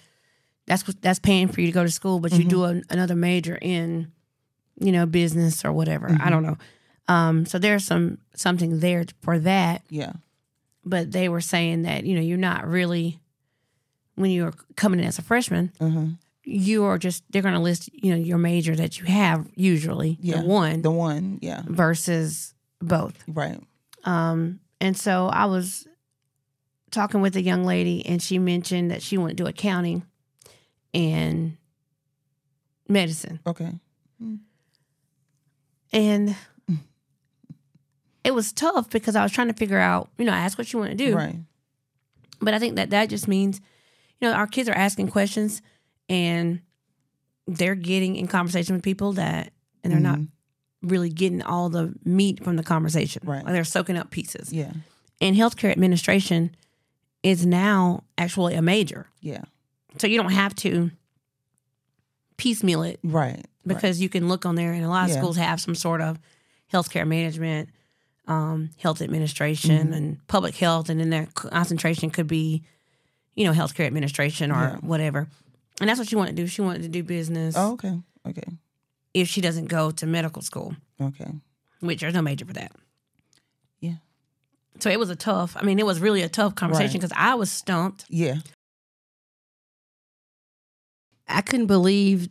[0.67, 2.49] that's what that's paying for you to go to school, but you Mm-hmm.
[2.49, 4.11] do an, another major in,
[4.79, 6.07] you know, business or whatever.
[6.07, 6.21] Mm-hmm.
[6.25, 6.57] I don't know.
[7.07, 10.13] Um, so there's some something there for that, yeah,
[10.83, 13.19] but they were saying that you know you're not really
[14.15, 16.05] when you're coming in as a freshman uh-huh.
[16.45, 20.17] You are just they're going to list you know your major that you have usually
[20.21, 20.41] Yeah.
[20.41, 21.39] the one the one.
[21.41, 23.59] Yeah, versus both right.
[24.03, 25.87] um and so i was
[26.91, 30.05] talking with a young lady, and she mentioned that she wanted to do accounting
[30.93, 31.57] and
[32.87, 33.39] medicine.
[33.45, 33.73] Okay.
[35.91, 36.35] And
[38.23, 40.79] it was tough because I was trying to figure out, you know, ask what you
[40.79, 41.15] want to do.
[41.15, 41.37] Right.
[42.41, 43.61] But I think that that just means,
[44.19, 45.61] you know, our kids are asking questions
[46.09, 46.61] and
[47.47, 49.51] they're getting in conversation with people that,
[49.83, 50.27] and they're not Mhm.
[50.81, 53.21] really getting all the meat from the conversation.
[53.25, 53.43] Right.
[53.43, 54.51] Like they're soaking up pieces.
[54.51, 54.71] Yeah.
[55.21, 56.55] And healthcare administration
[57.23, 59.07] is now actually a major.
[59.21, 59.43] Yeah.
[59.97, 60.91] So you don't have to
[62.37, 63.35] piecemeal it Right.
[63.35, 63.45] right.
[63.65, 65.21] because you can look on there, and a lot of Yeah.
[65.21, 66.19] schools have some sort of
[66.73, 67.69] healthcare management,
[68.27, 69.93] um, health administration, Mm-hmm.
[69.93, 72.63] and public health, and then their concentration could be,
[73.35, 74.75] you know, healthcare administration or Yeah.
[74.77, 75.27] whatever.
[75.81, 76.47] And that's what she wanted to do.
[76.47, 77.99] She wanted to do business Oh, okay.
[78.27, 78.43] Okay.
[79.13, 81.29] if she doesn't go to medical school, Okay.
[81.81, 82.71] which there's no major for that.
[83.79, 83.95] Yeah.
[84.79, 85.55] So it was a tough.
[85.57, 87.01] I mean, it was really a tough conversation Right.
[87.09, 88.05] because I was stumped.
[88.09, 88.35] Yeah.
[91.27, 92.29] I couldn't believe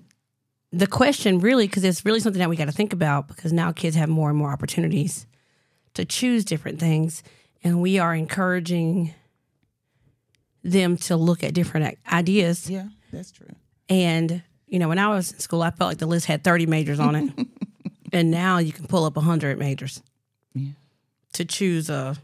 [0.73, 3.73] the question really because it's really something that we got to think about because now
[3.73, 5.27] kids have more and more opportunities
[5.95, 7.23] to choose different things
[7.63, 9.15] and we are encouraging
[10.63, 12.89] them to look at different ideas Yeah.
[13.15, 13.49] That's true.
[13.89, 16.67] and you know when i was in school i felt like the list had 30
[16.67, 17.47] majors on it
[18.13, 20.03] and now you can pull up 100 majors
[20.55, 20.71] Yeah.
[21.35, 22.17] to choose a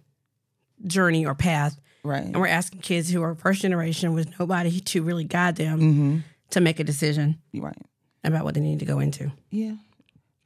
[0.86, 2.24] journey or path Right.
[2.24, 6.16] and we're asking kids who are first generation with nobody to really guide them Mm-hmm.
[6.50, 7.76] to make a decision right.
[8.24, 9.74] about what they need to go into Yeah.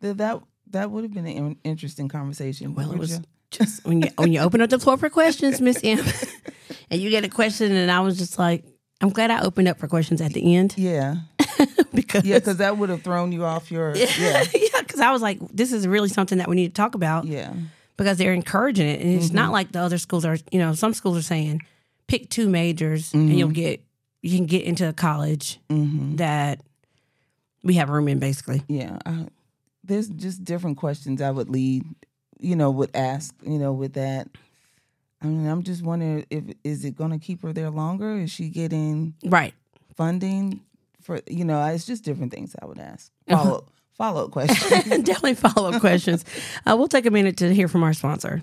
[0.01, 2.75] That that that would have been an interesting conversation.
[2.75, 3.25] Well, it was you?
[3.53, 6.01] just when you when you open up the floor for questions, Miss M,
[6.91, 8.65] and you get a question, and I was just like,
[9.01, 11.17] I'm glad I opened up for questions at the end Yeah.
[11.95, 14.07] because Yeah, because that would have thrown you off your yeah.
[14.19, 14.43] yeah,
[14.81, 17.53] because I was like, this is really something that we need to talk about Yeah.
[17.97, 19.37] because they're encouraging it, and it's Mm-hmm.
[19.37, 20.37] not like the other schools are.
[20.53, 21.61] You know, some schools are saying
[22.07, 23.83] pick two majors and you'll get
[24.23, 26.17] you can get into a college Mm-hmm.
[26.17, 26.61] that
[27.63, 28.63] we have room in, basically.
[28.69, 28.99] Yeah.
[29.05, 29.27] I,
[29.83, 31.85] there's just different questions I would lead,
[32.39, 34.29] you know, would ask, you know, with that.
[35.25, 38.19] I mean, I'm just wondering if is it going to keep her there longer?
[38.19, 39.55] Is she getting Right.
[39.97, 40.61] funding
[41.01, 41.65] for you know?
[41.67, 43.11] It's just different things I would ask.
[43.29, 43.43] Uh-huh.
[43.43, 43.65] Follow
[43.97, 44.85] follow up questions.
[45.05, 46.25] Definitely follow up questions.
[46.67, 48.43] Uh, we'll take a minute to hear from our sponsor.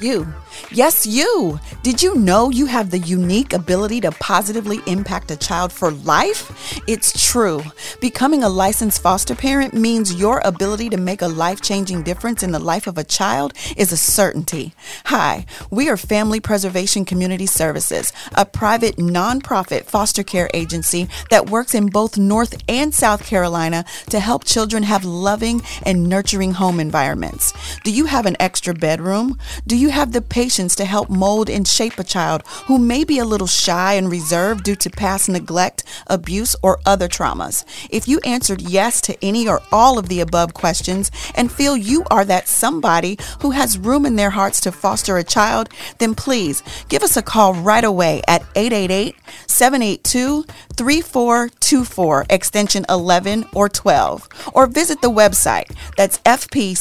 [0.00, 0.32] You.
[0.70, 1.58] Yes, you.
[1.82, 6.80] Did you know you have the unique ability to positively impact a child for life?
[6.86, 7.62] It's true.
[8.00, 12.52] Becoming a licensed foster parent means your ability to make a life changing difference in
[12.52, 14.72] the life of a child is a certainty.
[15.06, 21.74] Hi, we are Family Preservation Community Services, a private nonprofit foster care agency that works
[21.74, 27.52] in both North and South Carolina to help children have loving and nurturing home environments.
[27.84, 29.38] Do you have an extra bedroom?
[29.66, 33.18] Do you have the patience to help mold and shape a child who may be
[33.18, 37.64] a little shy and reserved due to past neglect, abuse, or other traumas?
[37.90, 42.04] If you answered yes to any or all of the above questions and feel you
[42.10, 46.62] are that somebody who has room in their hearts to foster a child, then please
[46.88, 50.44] give us a call right away at 888 782
[50.76, 55.74] 3424, extension 11 or 12, or visit the website.
[55.96, 56.72] That's fpcscorp.com.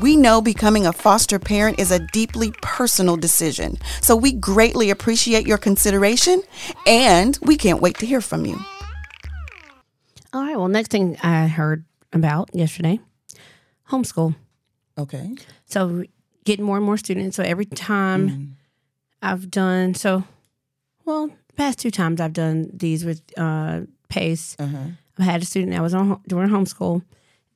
[0.00, 5.46] We know becoming a foster parent is a deeply personal decision, so we greatly appreciate
[5.46, 6.42] your consideration
[6.86, 8.58] and we can't wait to hear from you.
[10.32, 10.56] All right.
[10.56, 13.00] Well, next thing I heard about yesterday,
[13.90, 14.34] homeschool.
[14.98, 15.34] okay.
[15.66, 16.04] So
[16.44, 17.36] getting more and more students.
[17.36, 18.44] So every time mm-hmm.
[19.22, 20.24] I've done so,
[21.04, 24.56] well, the past two times I've done these with uh, Pace.
[24.58, 24.84] Uh huh.
[25.18, 27.02] I had a student that was on during homeschool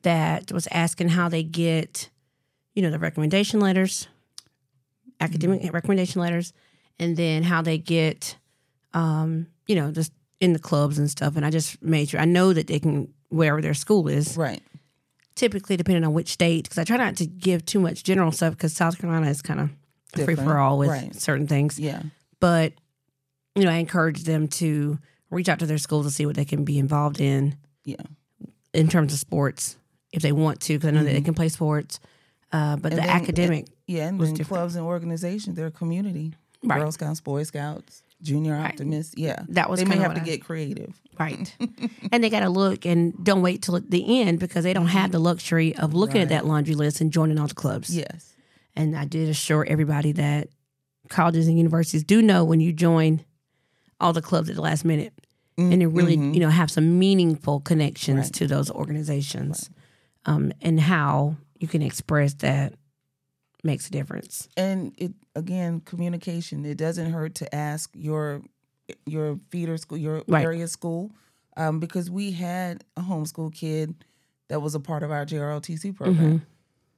[0.03, 2.09] that was asking how they get,
[2.75, 4.07] you know, the recommendation letters,
[5.21, 6.53] academic recommendation letters,
[6.99, 8.37] and then how they get,
[8.95, 11.35] um, you know, just in the clubs and stuff.
[11.35, 14.37] And I just made sure I know that they can wherever their school is.
[14.37, 14.63] Right.
[15.35, 18.53] Typically, depending on which state, because I try not to give too much general stuff
[18.55, 19.71] because South Carolina is kind of
[20.15, 21.15] free for all with right.
[21.15, 21.79] certain things.
[21.79, 22.03] Yeah.
[22.41, 22.73] But
[23.55, 24.99] you know, I encourage them to
[25.31, 27.97] reach out to their school to see what they can be involved in Yeah.
[28.75, 29.77] in terms of sports
[30.13, 31.99] if they want to, because I know that they can play sports.
[32.53, 32.85] Uh, but Mm-hmm.
[32.87, 34.49] And the then- academic, Yeah, and then different.
[34.49, 36.35] clubs and organizations, they're community.
[36.63, 36.79] Right.
[36.81, 38.71] Girl Scouts, Boy Scouts, Junior Right.
[38.73, 39.15] Optimists.
[39.17, 39.43] Yeah.
[39.49, 40.95] That was they may have to I- get creative.
[41.19, 41.55] right?
[42.13, 45.13] and they got to look and don't wait till the end because they don't have
[45.13, 47.95] the luxury of looking at that laundry list and joining all the clubs.
[47.97, 48.33] Yes.
[48.77, 50.49] And I did assure everybody that
[51.09, 53.25] colleges and universities do know when you join
[54.01, 55.13] all the clubs at the last minute
[55.59, 58.33] and to really, you know, have some meaningful connections Right.
[58.35, 59.71] to those organizations
[60.27, 62.75] um, and how you can express that
[63.65, 64.49] makes a difference.
[64.57, 68.41] and it again communication it doesn't hurt to ask your
[69.07, 70.45] your feeder school your Right.
[70.45, 71.11] area school
[71.57, 73.95] um, because we had a homeschool kid
[74.49, 76.43] that was a part of our JROTC program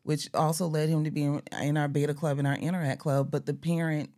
[0.08, 3.30] which also led him to be in, in our beta club and our interact club
[3.30, 4.08] but the parent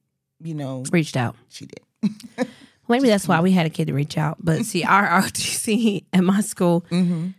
[0.40, 1.34] you know Reached out.
[1.48, 1.80] she did
[2.88, 4.38] Maybe that's why we had a kid to reach out.
[4.40, 6.84] But see, our ROTC at my school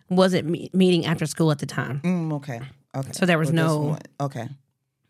[0.10, 2.00] wasn't me- meeting after school at the time.
[2.06, 2.62] mm, okay
[2.96, 4.48] okay So there was no- okay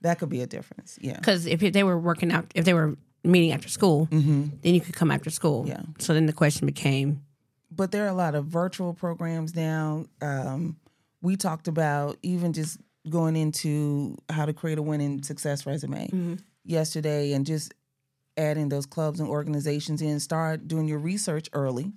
[0.01, 2.95] that could be a difference yeah Because if they were working out, if they were
[3.23, 5.65] meeting after school, then you could come after school.
[5.67, 5.82] Yeah.
[5.99, 7.21] So then the question became,
[7.69, 10.06] but there are a lot of virtual programs now.
[10.23, 10.77] Um,
[11.21, 16.09] we talked about even just going into how to create a winning success resume
[16.63, 17.73] yesterday and just
[18.37, 20.19] adding those clubs and organizations in.
[20.19, 21.91] Start doing your research early,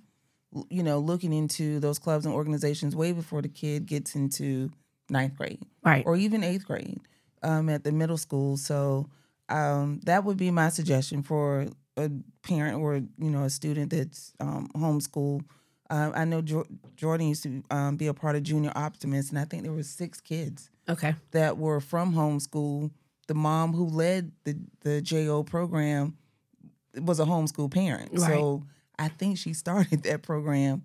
[0.69, 4.69] you know, looking into those clubs and organizations way before the kid gets into
[5.09, 6.03] ninth grade right.
[6.05, 6.99] or even eighth grade
[7.43, 8.57] um, at the middle school.
[8.57, 9.07] So
[9.49, 12.09] um, that would be my suggestion for a
[12.43, 15.43] parent or you know a student that's um, homeschool.
[15.89, 19.39] Uh, I know jo- Jordan used to um, be a part of Junior Optimist, and
[19.39, 21.15] I think there were six kids okay.
[21.31, 22.91] that were from homeschool.
[23.27, 26.17] The mom who led the the JO program
[27.01, 28.63] was a homeschool parent, so
[28.97, 30.83] I think she started that program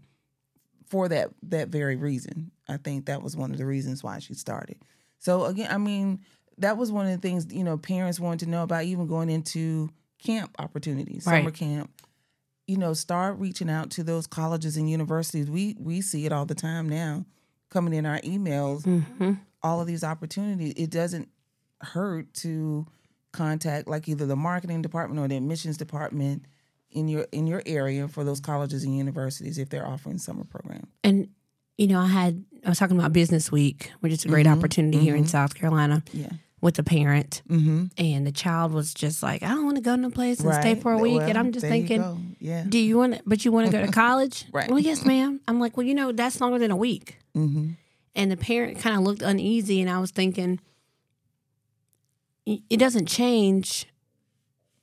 [0.89, 2.51] for that that very reason.
[2.69, 4.77] I think that was one of the reasons why she started.
[5.19, 6.21] So again, I mean,
[6.59, 9.31] that was one of the things you know parents wanted to know about, even going
[9.31, 9.91] into
[10.23, 11.39] camp opportunities, Right.
[11.41, 11.91] summer camp.
[12.71, 15.51] You know, start reaching out to those colleges and universities.
[15.51, 17.25] We we see it all the time now,
[17.69, 18.85] coming in our emails.
[18.85, 20.75] hmm All of these opportunities.
[20.77, 21.29] It doesn't
[21.81, 22.87] hurt to
[23.33, 26.45] contact like either the marketing department or the admissions department
[26.93, 30.89] in your in your area for those colleges and universities if they're offering summer programs.
[31.03, 31.29] And,
[31.77, 34.99] you know, I had, I was talking about Business Week, which is a great opportunity
[34.99, 36.31] here in South Carolina Yeah.
[36.61, 37.43] With a parent.
[37.49, 37.87] Mm-hmm.
[37.99, 40.53] And the child was just like, I don't want to go to no place and
[40.55, 41.23] stay for a week.
[41.23, 42.65] and I'm just thinking, yeah.
[42.69, 44.45] do you want to, but you want to go to college?
[44.53, 44.71] Right.
[44.71, 45.41] Well, yes, ma'am.
[45.49, 47.19] I'm like, well, you know, that's longer than a week.
[47.37, 47.71] Mm-hmm.
[48.15, 49.81] And the parent kind of looked uneasy.
[49.81, 50.61] And I was thinking,
[52.45, 53.87] it doesn't change.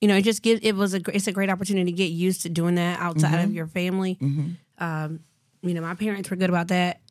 [0.01, 2.43] You know, it just gives, it was a, it's a great opportunity to get used
[2.43, 4.15] to doing that outside of your family.
[4.15, 4.83] Mm-hmm.
[4.83, 5.19] Um,
[5.61, 7.01] you know, my parents were good about that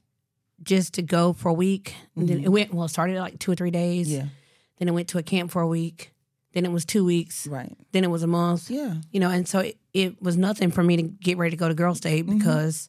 [0.63, 1.95] just to go for a week.
[2.17, 4.11] And then it went, well, it started like two or three days.
[4.11, 4.27] Yeah.
[4.79, 6.13] Then it went to a camp for a week.
[6.53, 7.47] Then it was two weeks.
[7.47, 7.77] Right.
[7.93, 8.71] Then it was a month.
[8.71, 8.95] Yeah.
[9.11, 11.69] You know, and so it, it was nothing for me to get ready to go
[11.69, 12.89] to Girl State because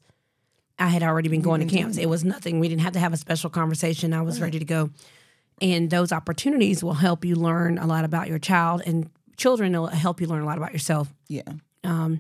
[0.80, 1.98] I had already been going to camps.
[1.98, 2.60] It was nothing.
[2.60, 4.14] We didn't have to have a special conversation.
[4.14, 4.92] I was ready to go.
[5.60, 9.88] And those opportunities will help you learn a lot about your child, and children will
[9.88, 11.12] help you learn a lot about yourself.
[11.28, 11.42] Yeah.
[11.84, 12.20] Um,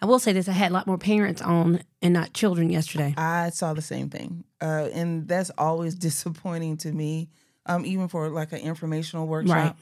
[0.00, 3.12] I will say this: I had a lot more parents on and not children yesterday.
[3.16, 4.44] I saw the same thing.
[4.60, 7.28] Uh, and that's always disappointing to me.
[7.66, 9.74] Um, even for like an informational workshop Right.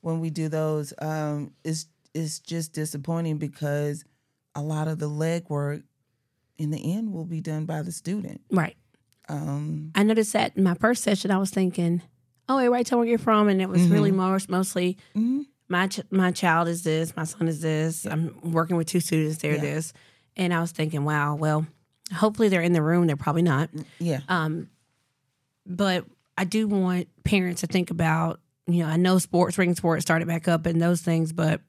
[0.00, 4.04] when we do those, um, it's it's just disappointing because
[4.54, 5.82] a lot of the legwork
[6.56, 8.40] in the end will be done by the student.
[8.50, 8.76] Right.
[9.28, 12.02] Um, I noticed that in my first session, I was thinking,
[12.48, 15.46] "Oh, everybody tell me where you're from," and it was really more, mostly mhm.
[15.68, 18.04] my ch- my child is this, my son is this.
[18.06, 19.38] I'm working with two students.
[19.38, 19.60] They're Yeah.
[19.60, 19.92] this,
[20.36, 21.66] and I was thinking, wow, well,
[22.12, 23.06] hopefully they're in the room.
[23.06, 23.68] They're probably not,
[24.00, 24.20] yeah.
[24.28, 24.70] um,
[25.66, 26.04] but
[26.38, 28.40] I do want parents to think about.
[28.66, 31.60] You know, I know sports, ring sports started back up and those things, but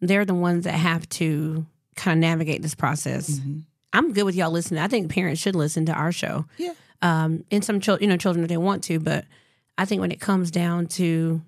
[0.00, 3.38] they're the ones that have to kind of navigate this process.
[3.38, 3.62] Mhm.
[3.92, 4.80] I'm good with y'all listening.
[4.82, 6.46] I think parents should listen to our show.
[6.58, 6.72] Yeah.
[7.00, 9.24] Um, and some children, you know, children if they want to, but
[9.78, 11.42] I think when it comes down to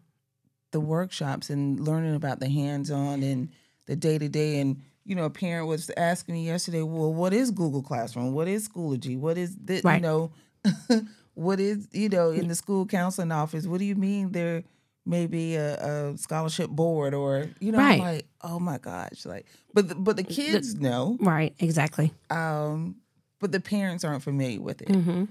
[0.70, 3.48] the workshops and learning about the hands-on and
[3.86, 7.82] the day-to-day and you know a parent was asking me yesterday well what is google
[7.82, 9.96] classroom what is schoology what is this Right.
[9.96, 10.32] you know
[11.34, 14.62] what is you know in the school counseling office what do you mean there
[15.06, 15.74] may be a,
[16.12, 18.00] a scholarship board or you know Right.
[18.00, 22.12] Like oh my gosh like but the, but the kids know right, exactly.
[22.30, 22.96] um
[23.40, 25.24] but the parents aren't familiar with it Mm-hmm.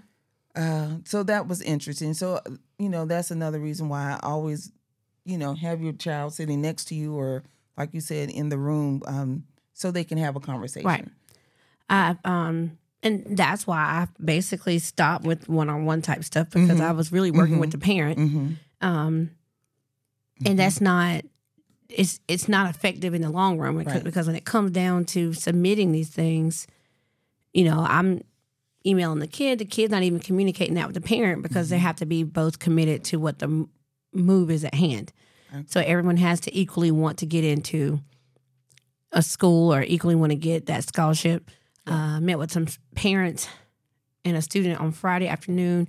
[0.56, 2.14] uh, so that was interesting.
[2.14, 2.40] So,
[2.78, 4.72] you know, that's another reason why I always,
[5.26, 7.44] you know, have your child sitting next to you or,
[7.76, 10.88] like you said, in the room um, so they can have a conversation.
[10.88, 11.08] Right.
[11.90, 16.80] I um and that's why I basically stopped with one on one type stuff because
[16.80, 18.18] I was really working with the parent.
[18.20, 18.54] Mm-hmm.
[18.82, 19.32] Um
[20.46, 21.24] and that's not
[21.90, 24.04] it's it's not effective in the long run because, Right.
[24.04, 26.66] because when it comes down to submitting these things,
[27.54, 28.22] you know, I'm
[28.86, 31.96] emailing the kid, the kid's not even communicating that with the parent because they have
[31.98, 33.68] to be both committed to what the
[34.14, 35.12] move is at hand.
[35.54, 35.64] Okay.
[35.68, 38.00] So everyone has to equally want to get into
[39.12, 41.50] a school or equally want to get that scholarship.
[41.86, 42.66] Uh, met with some
[42.96, 43.48] parents
[44.24, 45.88] and a student on Friday afternoon.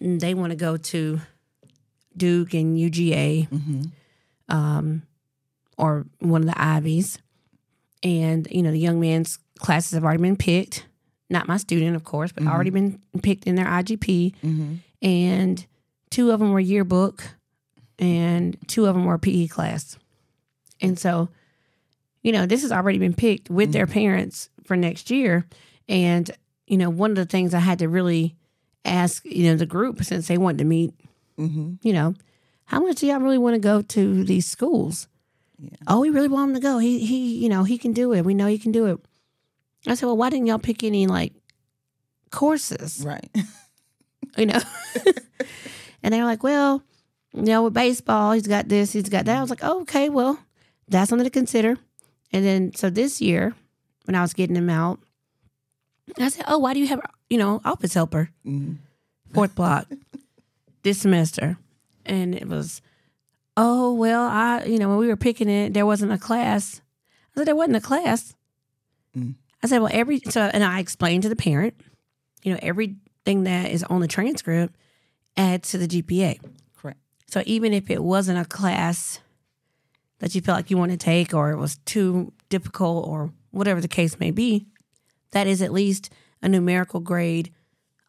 [0.00, 1.20] And They want to go to
[2.16, 3.82] Duke and UGA, Mm-hmm.
[4.56, 5.02] um,
[5.76, 7.18] or one of the Ivies,
[8.02, 10.86] and you know the young man's classes have already been picked.
[11.28, 14.74] Not my student, of course, but already been picked in their IGP, Mm-hmm.
[15.02, 15.66] and
[16.10, 17.24] two of them were yearbook,
[17.98, 19.98] and two of them were PE class,
[20.80, 21.28] and so,
[22.22, 25.46] you know, this has already been picked with their parents for next year,
[25.88, 26.30] and
[26.66, 28.34] you know, one of the things I had to really
[28.84, 30.94] ask, you know, the group since they wanted to meet
[31.38, 31.74] Mm-hmm.
[31.82, 32.14] you know,
[32.64, 35.06] how much do y'all really want to go to these schools?
[35.58, 35.76] Yeah.
[35.86, 36.78] Oh, we really want him to go.
[36.78, 38.24] He he, you know, he can do it.
[38.24, 38.98] We know he can do it.
[39.86, 41.34] I said, well, why didn't y'all pick any like
[42.30, 43.02] courses?
[43.04, 43.28] Right.
[44.36, 44.60] You know,
[46.02, 46.82] and they were like, well,
[47.32, 49.38] you know, with baseball, he's got this, he's got that.
[49.38, 50.38] I was like, oh, okay, well,
[50.88, 51.78] that's something to consider.
[52.32, 53.54] And then so this year,
[54.06, 55.00] when I was getting him out,
[56.18, 58.30] I said, oh, why do you have you know office helper?
[58.46, 58.74] Mm-hmm.
[59.32, 59.88] fourth block
[60.82, 61.58] this semester.
[62.04, 62.80] And it was,
[63.56, 66.80] oh, well, I, you know, when we were picking it, there wasn't a class.
[67.34, 68.34] I said, there wasn't a class.
[69.16, 69.34] Mm.
[69.62, 71.74] I said, well, every, so, and I explained to the parent,
[72.44, 74.76] you know, everything that is on the transcript
[75.36, 76.38] adds to the GPA.
[76.76, 77.00] Correct.
[77.26, 79.18] So even if it wasn't a class
[80.20, 83.80] that you felt like you want to take or it was too difficult or whatever
[83.80, 84.66] the case may be,
[85.32, 86.10] that is at least
[86.42, 87.52] a numerical grade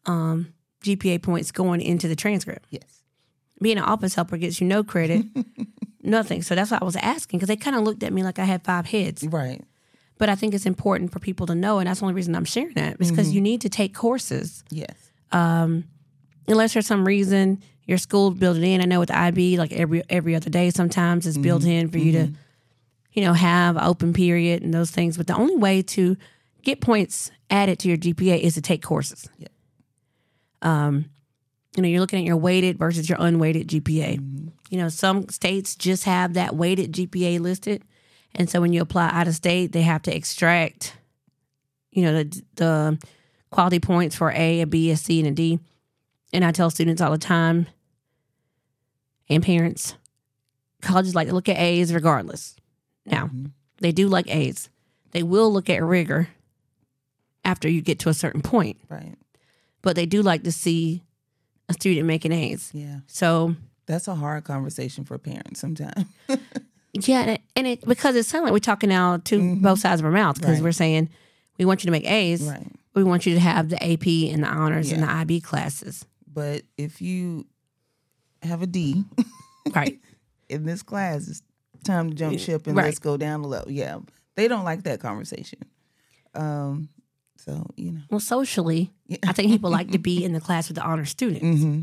[0.06, 2.66] um, GPA points going into the transcript.
[2.70, 3.02] Yes.
[3.60, 5.26] Being an office helper gets you no credit,
[6.02, 6.42] nothing.
[6.42, 8.44] So that's why I was asking because they kind of looked at me like I
[8.44, 9.26] had five heads.
[9.26, 9.62] Right.
[10.16, 12.44] But I think it's important for people to know, and that's the only reason I'm
[12.44, 13.44] sharing that is because you mm-hmm.
[13.44, 14.94] need to take courses Yes.
[15.30, 15.84] Um,
[16.48, 18.80] unless there's some reason your school built it in.
[18.80, 21.70] I know with IB, like every every other day, sometimes it's built mm-hmm.
[21.70, 22.34] in for you to, mm-hmm.
[23.12, 25.16] You know, have open period and those things.
[25.16, 26.16] But the only way to
[26.62, 29.28] get points added to your GPA is to take courses.
[29.38, 29.48] Yeah.
[30.62, 31.10] Um,
[31.76, 34.50] you know, you're looking at your weighted versus your unweighted GPA.
[34.70, 37.84] You know, some states just have that weighted GPA listed,
[38.34, 40.96] and so when you apply out of state, they have to extract,
[41.90, 42.98] you know, the the
[43.50, 45.60] quality points for A, a B, a C, and a D.
[46.32, 47.66] And I tell students all the time
[49.28, 49.94] and parents,
[50.82, 52.56] colleges like to look at A's regardless.
[53.10, 53.30] Now,
[53.78, 54.68] they do like A's.
[55.12, 56.28] They will look at rigor
[57.44, 59.14] after you get to a certain point, Right.
[59.82, 61.02] but they do like to see
[61.68, 62.70] a student making A's.
[62.74, 63.00] Yeah.
[63.06, 63.54] So,
[63.86, 66.04] That's a hard conversation for parents sometimes.
[66.92, 69.62] yeah, and it, and it because it sounds like we're talking now to mm-hmm.
[69.62, 70.62] both sides of our mouth because Right.
[70.64, 71.08] we're saying
[71.58, 72.42] we want you to make A's.
[72.42, 72.66] right.
[72.94, 76.04] We want you to have the AP and the honors and the IB classes.
[76.26, 77.46] But if you
[78.42, 79.04] have a D
[79.72, 79.98] Right.
[80.48, 81.42] in this class, it's
[81.84, 82.86] time to jump ship and Right.
[82.86, 83.64] let's go down the low.
[83.68, 83.98] Yeah.
[84.36, 85.58] They don't like that conversation.
[86.34, 86.88] Um,
[87.36, 88.00] so, you know.
[88.10, 88.92] Well, socially,
[89.26, 91.44] I think people like to be in the class with the honor students.
[91.62, 91.80] Mm-hmm.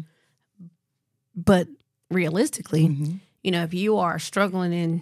[1.36, 1.68] But
[2.10, 3.20] realistically, Mhm.
[3.44, 5.02] you know, if you are struggling in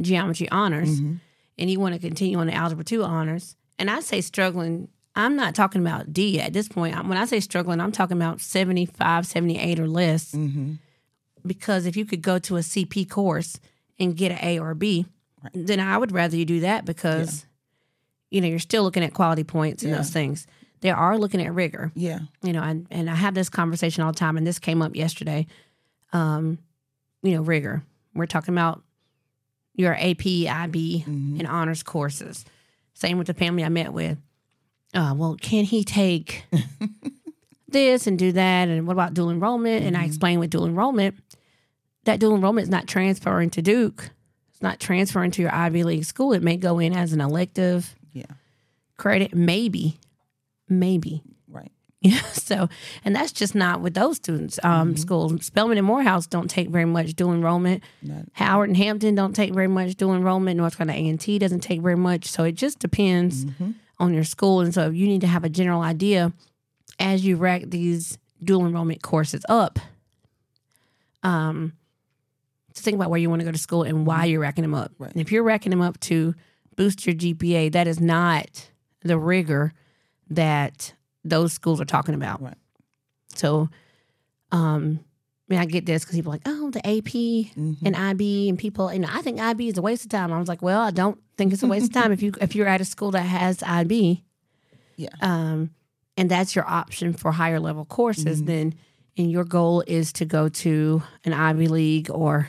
[0.00, 1.14] geometry honors Mm-hmm.
[1.58, 5.36] and you want to continue on the algebra 2 honors, and I say struggling, I'm
[5.36, 6.94] not talking about D at this point.
[7.06, 10.32] When I say struggling, I'm talking about 75, 78 or less.
[10.32, 10.74] Mm-hmm.
[11.44, 13.58] Because if you could go to a CP course
[14.02, 15.06] and get an A or a B,
[15.54, 17.46] then I would rather you do that because,
[18.30, 19.98] you know, you're still looking at quality points and Yeah.
[19.98, 20.46] those things.
[20.80, 22.20] They are looking at rigor Yeah.
[22.42, 24.96] you know, and, and I have this conversation all the time, and this came up
[24.96, 25.46] yesterday.
[26.12, 26.58] Um,
[27.22, 27.82] you know, rigor.
[28.14, 28.82] We're talking about
[29.74, 31.38] your AP, IB, Mm-hmm.
[31.38, 32.44] and honors courses.
[32.94, 34.18] Same with the family I met with.
[34.92, 36.44] Uh, well, can he take
[37.68, 38.68] this and do that?
[38.68, 39.84] And what about dual enrollment?
[39.86, 41.14] And I explained with dual enrollment
[42.04, 44.10] that dual enrollment is not transferring to Duke.
[44.50, 46.32] It's not transferring to your Ivy League school.
[46.32, 48.26] It may go in as an elective Yeah.
[48.96, 49.98] credit, maybe,
[50.68, 51.22] maybe.
[51.48, 51.70] Right.
[52.04, 52.20] Yeah.
[52.32, 52.68] So,
[53.04, 54.58] and that's just not with those students.
[54.64, 55.44] Um, schools.
[55.46, 57.84] Spelman and Morehouse don't take very much dual enrollment.
[58.02, 60.56] Not- Howard and Hampton don't take very much dual enrollment.
[60.56, 62.26] North Carolina A and T doesn't take very much.
[62.26, 63.46] So it just depends
[64.00, 66.32] on your school, and so you need to have a general idea
[66.98, 69.78] as you rack these dual enrollment courses up.
[71.22, 71.74] Um,
[72.74, 74.74] to think about where you want to go to school and why you're racking them
[74.74, 74.92] up.
[74.98, 75.10] Right.
[75.12, 76.34] And if you're racking them up to
[76.76, 78.70] boost your GPA, that is not
[79.02, 79.72] the rigor
[80.30, 80.94] that
[81.24, 82.40] those schools are talking about.
[82.42, 82.56] Right.
[83.34, 83.68] So,
[84.50, 85.00] um,
[85.50, 87.84] I mean, I get this because people are like, oh, the AP Mm-hmm.
[87.86, 90.32] and IB, and people, and I think IB is a waste of time.
[90.32, 92.54] I was like, well, I don't think it's a waste of time if you if
[92.54, 94.24] you're at a school that has IB,
[94.96, 95.08] Yeah.
[95.20, 95.70] um,
[96.16, 98.42] and that's your option for higher level courses.
[98.44, 98.74] Then,
[99.18, 102.48] and your goal is to go to an Ivy League or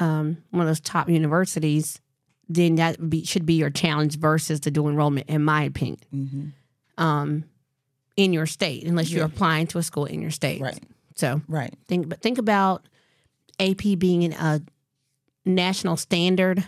[0.00, 2.00] um, one of those top universities.
[2.48, 6.00] Then that be, should be your challenge versus the dual enrollment, in my opinion.
[6.12, 7.02] Mm-hmm.
[7.02, 7.44] Um,
[8.16, 10.78] in your state, unless you're applying to a school in your state, Right.
[11.14, 11.72] So Right.
[11.86, 12.86] think, but think about
[13.60, 14.60] AP being a
[15.46, 16.66] national standard,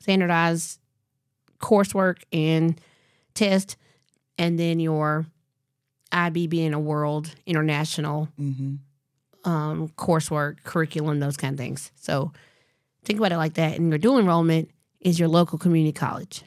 [0.00, 0.80] standardized
[1.60, 2.80] coursework and
[3.34, 3.76] test,
[4.36, 5.26] and then your
[6.12, 8.74] IB being a world international hmm
[9.44, 11.90] um, coursework, curriculum, those kind of things.
[11.96, 12.32] So
[13.04, 13.78] think about it like that.
[13.78, 14.70] And your dual enrollment
[15.00, 16.42] is your local community college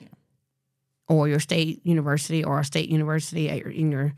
[1.08, 4.14] or your state university or a state university in your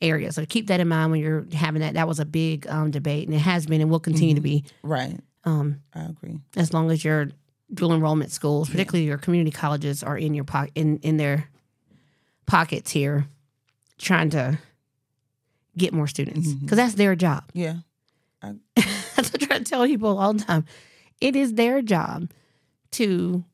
[0.00, 0.32] area.
[0.32, 1.94] So keep that in mind when you're having that.
[1.94, 4.64] That was a big um, debate, and it has been and will continue to be
[4.82, 5.18] Right.
[5.44, 6.38] um, I agree.
[6.56, 7.28] as long as your
[7.74, 11.48] dual enrollment schools, particularly your community colleges, are in your pocket in in their
[12.46, 13.26] pockets here,
[13.98, 14.58] trying to
[15.76, 17.44] get more students because that's their job.
[17.54, 17.76] Yeah.
[18.76, 20.64] That's what I try to tell people all the time.
[21.20, 22.30] It is their job
[22.92, 23.44] to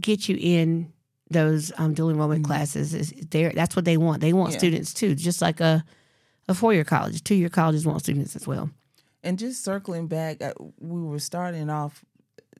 [0.00, 0.92] get you in
[1.30, 2.46] those um, dual enrollment Mhm.
[2.46, 2.92] classes.
[2.94, 3.52] Is there?
[3.54, 4.20] That's what they want.
[4.20, 4.58] They want Yeah.
[4.58, 5.84] students too, just like a
[6.48, 7.22] a four year college.
[7.22, 8.70] Two year colleges want students as well.
[9.22, 12.04] And just circling back, uh, we were starting off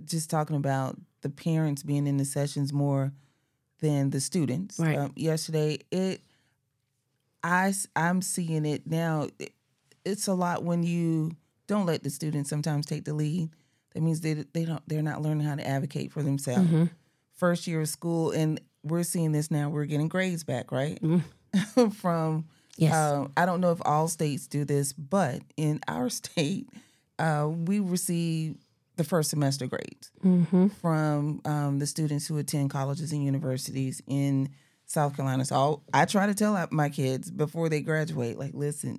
[0.05, 3.13] just talking about the parents being in the sessions more
[3.81, 4.79] than the students.
[4.79, 4.97] Right.
[4.97, 6.21] Um, yesterday, it
[7.43, 9.29] I I'm seeing it now.
[9.39, 9.53] It,
[10.05, 11.33] it's a lot when you
[11.71, 13.49] don't let the students sometimes take the lead.
[13.95, 16.69] That means they they don't they're not learning how to advocate for themselves.
[16.69, 16.91] Mhm.
[17.33, 19.71] First year of school, and we're seeing this now.
[19.71, 21.01] We're getting grades back, right?
[21.01, 21.23] Mhm.
[21.95, 22.47] From
[22.77, 22.95] Yes.
[22.95, 26.69] um, I don't know if all states do this, but in our state,
[27.19, 28.57] uh, we receive
[28.97, 30.69] the first semester grades mm-hmm.
[30.69, 34.49] from um, the students who attend colleges and universities in
[34.87, 35.45] South Carolina.
[35.45, 38.99] So I'll, I try to tell my kids before they graduate, like, listen,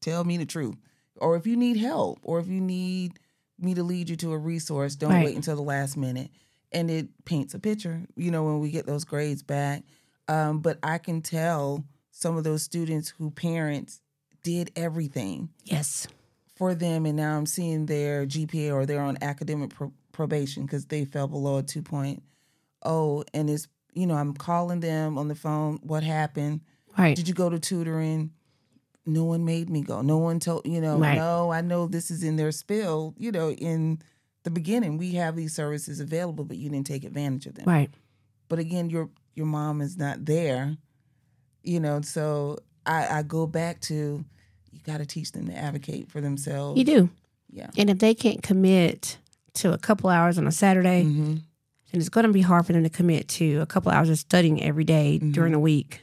[0.00, 0.76] tell me the truth.
[1.24, 3.18] Or if you need help, or if you need
[3.58, 5.24] me to lead you to a resource, don't Right.
[5.24, 6.30] wait until the last minute.
[6.70, 9.84] And it paints a picture, you know, when we get those grades back.
[10.28, 14.02] Um, but I can tell some of those students who parents
[14.42, 16.06] did everything Yes.
[16.54, 20.86] for them, and now I'm seeing their GPA or they're on academic pro- probation because
[20.86, 23.24] they fell below a 2.0.
[23.32, 25.78] And it's, you know, I'm calling them on the phone.
[25.82, 26.60] What happened?
[26.98, 27.16] Right.
[27.16, 28.30] Did you go to tutoring?
[29.06, 30.00] No one made me go.
[30.02, 31.16] No one told, you know, Right.
[31.16, 33.14] no, I know this is in their spill.
[33.18, 33.98] You know, in
[34.44, 37.66] the beginning, we have these services available, but you didn't take advantage of them.
[37.66, 37.90] Right.
[38.48, 40.76] But again, your your mom is not there,
[41.62, 42.00] you know.
[42.02, 44.24] So I, I go back to
[44.72, 46.78] you got to teach them to advocate for themselves.
[46.78, 47.10] You do.
[47.50, 47.70] Yeah.
[47.76, 49.18] And if they can't commit
[49.54, 51.34] to a couple hours on a Saturday, hmm
[51.92, 54.18] then it's going to be hard for them to commit to a couple hours of
[54.18, 55.30] studying every day Mm-hmm.
[55.30, 56.00] during the week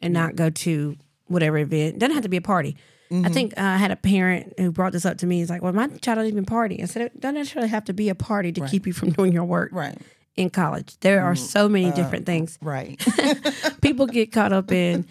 [0.00, 0.96] and not go to
[1.32, 1.98] whatever event.
[1.98, 2.76] Doesn't have to be a party.
[3.10, 3.32] I Mm-hmm.
[3.34, 5.38] think uh, I had a parent who brought this up to me.
[5.40, 7.92] He's like, "Well, my child doesn't even party." I said, "It doesn't necessarily have to
[7.92, 8.70] be a party to Right.
[8.70, 9.98] keep you from doing your work Right.
[10.36, 10.96] in college.
[11.00, 12.58] There are so many uh, different things.
[12.62, 12.98] Right.
[13.82, 15.04] People get caught up in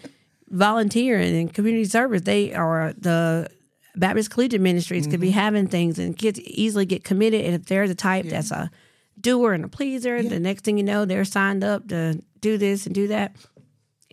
[0.50, 2.22] volunteering and community service.
[2.22, 3.48] They are the
[3.94, 5.38] Baptist Collegiate Ministries could be Mm-hmm.
[5.38, 7.44] having things, and kids easily get committed.
[7.44, 8.70] And if they're the type that's a
[9.20, 12.86] doer and a pleaser, the next thing you know, they're signed up to do this
[12.86, 13.36] and do that.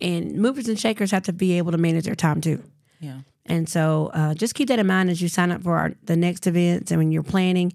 [0.00, 2.62] And movers and shakers have to be able to manage their time too.
[3.00, 3.20] yeah.
[3.46, 6.14] And so uh, just keep that in mind as you sign up for our, the
[6.14, 7.72] next events and when you're planning.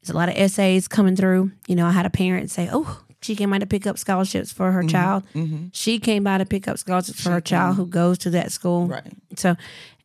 [0.00, 1.50] There's a lot of essays coming through.
[1.66, 4.52] You know, I had a parent say, oh, she came by to pick up scholarships
[4.52, 4.88] for her mm-hmm.
[4.88, 5.24] child.
[5.34, 5.66] Mm-hmm.
[5.72, 8.86] She came by to pick up scholarships for her child who goes to that school.
[8.86, 9.12] Right.
[9.36, 9.56] So,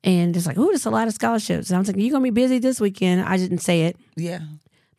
[0.03, 1.69] and it's like, oh, there's a lot of scholarships.
[1.69, 3.21] And I was like, you're going to be busy this weekend.
[3.21, 4.39] I didn't say it, Yeah.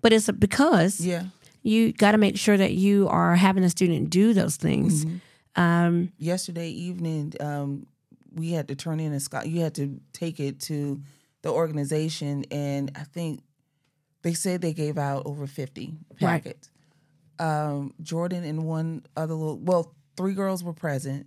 [0.03, 1.25] but it's because Yeah.
[1.63, 5.05] you got to make sure that you are having a student do those things.
[5.05, 5.17] Mm-hmm.
[5.57, 7.87] Um, Yesterday evening, um,
[8.35, 9.47] we had to turn in a scholar.
[9.47, 11.01] You had to take it to
[11.43, 13.41] the organization, and I think
[14.23, 16.43] they said they gave out over fifty Right.
[16.45, 16.71] packets.
[17.39, 21.27] Um, Jordan and one other little, well, three girls were present,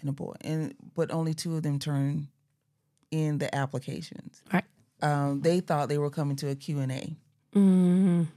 [0.00, 2.28] and a boy, and but only two of them turned
[3.10, 4.42] in the applications.
[4.52, 4.64] right.
[5.00, 7.16] Um, they thought they were coming to a Q and A.
[7.56, 8.28] Mm,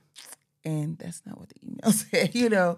[0.65, 2.77] and that's not what the email said, you know.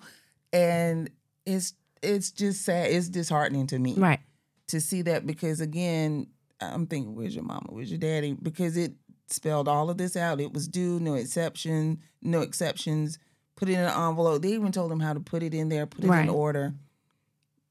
[0.52, 1.10] And
[1.46, 2.92] it's it's just sad.
[2.92, 4.20] It's disheartening to me right.
[4.68, 6.28] to see that because again,
[6.62, 7.68] I'm thinking, where's your mama?
[7.70, 8.34] Where's your daddy?
[8.34, 8.94] Because it
[9.28, 10.40] spelled all of this out.
[10.42, 13.20] It was due, no exception, no exceptions.
[13.56, 14.42] Put it in an envelope.
[14.42, 16.24] They even told them how to put it in there, put it Right.
[16.24, 16.74] in order.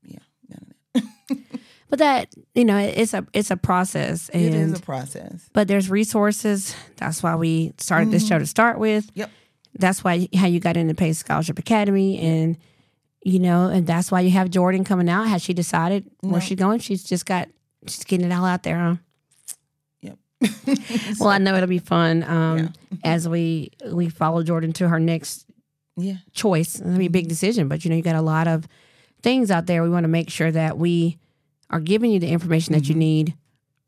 [0.02, 0.18] Yeah,
[0.48, 1.60] none of that.
[1.88, 4.28] But that, you know, it's a, it's a process.
[4.30, 5.48] And it is a process.
[5.52, 6.74] but there's resources.
[6.96, 8.34] That's why we started this mm-hmm.
[8.34, 9.08] show to start with.
[9.14, 9.30] Yep.
[9.78, 12.56] That's why how you got into Pace Scholarship Academy, and
[13.26, 15.24] you know, and that's why you have Jordan coming out.
[15.26, 16.78] Has she decided where she's going?
[16.78, 17.48] She's just got
[17.88, 18.96] she's getting it all out there, huh?
[20.00, 20.18] Yep.
[21.18, 22.68] Well, I know it'll be fun um, Yeah.
[23.02, 25.44] as we we follow Jordan to her next
[25.96, 26.18] Yeah.
[26.32, 26.78] choice.
[26.80, 28.68] It'll be a big decision, but you know, you got a lot of
[29.22, 29.82] things out there.
[29.82, 31.18] We want to make sure that we
[31.70, 33.34] are giving you the information that you need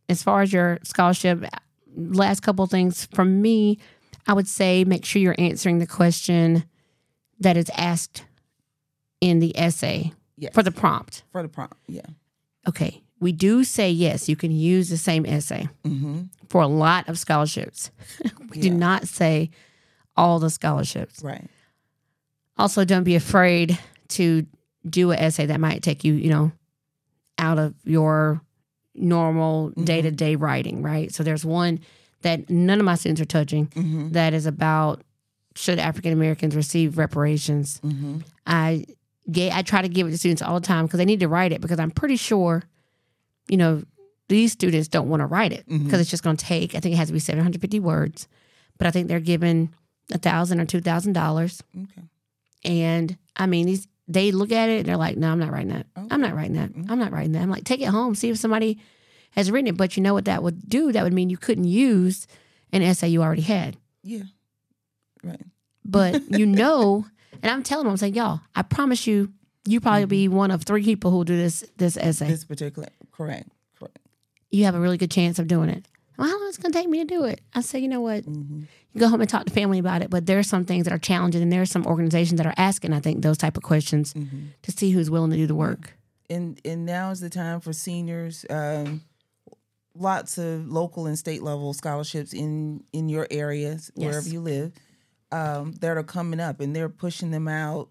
[0.08, 1.44] as far as your scholarship.
[1.96, 3.78] Last couple of things from me,
[4.26, 6.64] I would say make sure you're answering the question
[7.38, 8.24] that is asked
[9.20, 10.54] in the essay Yes.
[10.54, 11.24] for the prompt.
[11.32, 11.76] for the prompt.
[11.88, 12.02] Yeah.
[12.68, 16.22] Okay, we do say yes, you can use the same essay Mm-hmm.
[16.48, 17.90] for a lot of scholarships.
[18.50, 19.50] we do not say
[20.16, 21.22] all the scholarships.
[21.22, 21.48] Right.
[22.56, 24.46] Also, don't be afraid to
[24.88, 26.52] do an essay that might take you, you know,
[27.38, 28.40] out of your
[28.94, 31.12] normal day to day writing, right?
[31.14, 31.80] So there's one
[32.22, 34.10] that none of my students are touching Mm-hmm.
[34.10, 35.02] that is about
[35.54, 37.80] should African Americans receive reparations.
[37.84, 38.18] Mm-hmm.
[38.46, 38.84] I
[39.34, 41.52] I try to give it to students all the time because they need to write
[41.52, 42.62] it because I'm pretty sure,
[43.48, 43.82] you know,
[44.28, 46.00] these students don't want to write it because Mhm.
[46.00, 46.74] it's just going to take.
[46.74, 48.28] I think it has to be 750 words,
[48.78, 49.70] but I think they're given
[50.12, 52.02] a thousand or two thousand dollars, Okay.
[52.64, 55.68] and I mean these they look at it and they're like, no, I'm not writing
[55.68, 55.86] that.
[55.96, 56.06] Okay.
[56.10, 56.72] I'm not writing that.
[56.72, 56.90] Mhm.
[56.90, 57.42] I'm not writing that.
[57.42, 58.78] I'm like, take it home, see if somebody
[59.32, 59.76] has written it.
[59.76, 60.90] But you know what that would do?
[60.92, 62.26] That would mean you couldn't use
[62.72, 63.76] an essay you already had.
[64.02, 64.22] Yeah.
[65.22, 65.44] Right.
[65.84, 67.04] But you know,
[67.42, 69.32] and I'm telling them, I'm saying, y'all, I promise you,
[69.66, 72.28] you probably be one of three people who do this this essay.
[72.28, 73.48] This particular correct.
[73.78, 73.98] Correct.
[74.50, 75.86] you have a really good chance of doing it.
[76.16, 77.40] Well, how long is it gonna take me to do it?
[77.54, 78.24] I say, you know what?
[78.24, 78.60] Mm-hmm.
[78.94, 80.10] You go home and talk to family about it.
[80.10, 82.54] But there are some things that are challenging, and there are some organizations that are
[82.56, 84.38] asking, I think, those type of questions Mm-hmm.
[84.62, 85.96] to see who's willing to do the work.
[86.30, 88.44] and and now is the time for seniors.
[88.50, 89.02] Um,
[89.94, 94.06] lots of local and state level scholarships in in your areas Yes.
[94.08, 94.72] wherever you live
[95.32, 97.88] um, that are coming up, and they're pushing them out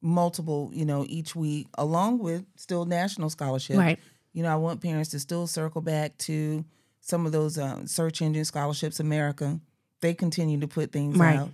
[0.00, 3.78] multiple, you know, each week, along with still national scholarships.
[3.78, 3.98] Right.
[4.32, 6.64] You know, I want parents to still circle back to
[7.00, 9.00] some of those um, search engine scholarships.
[9.00, 9.58] America,
[10.00, 11.38] they continue to put things Right.
[11.38, 11.50] out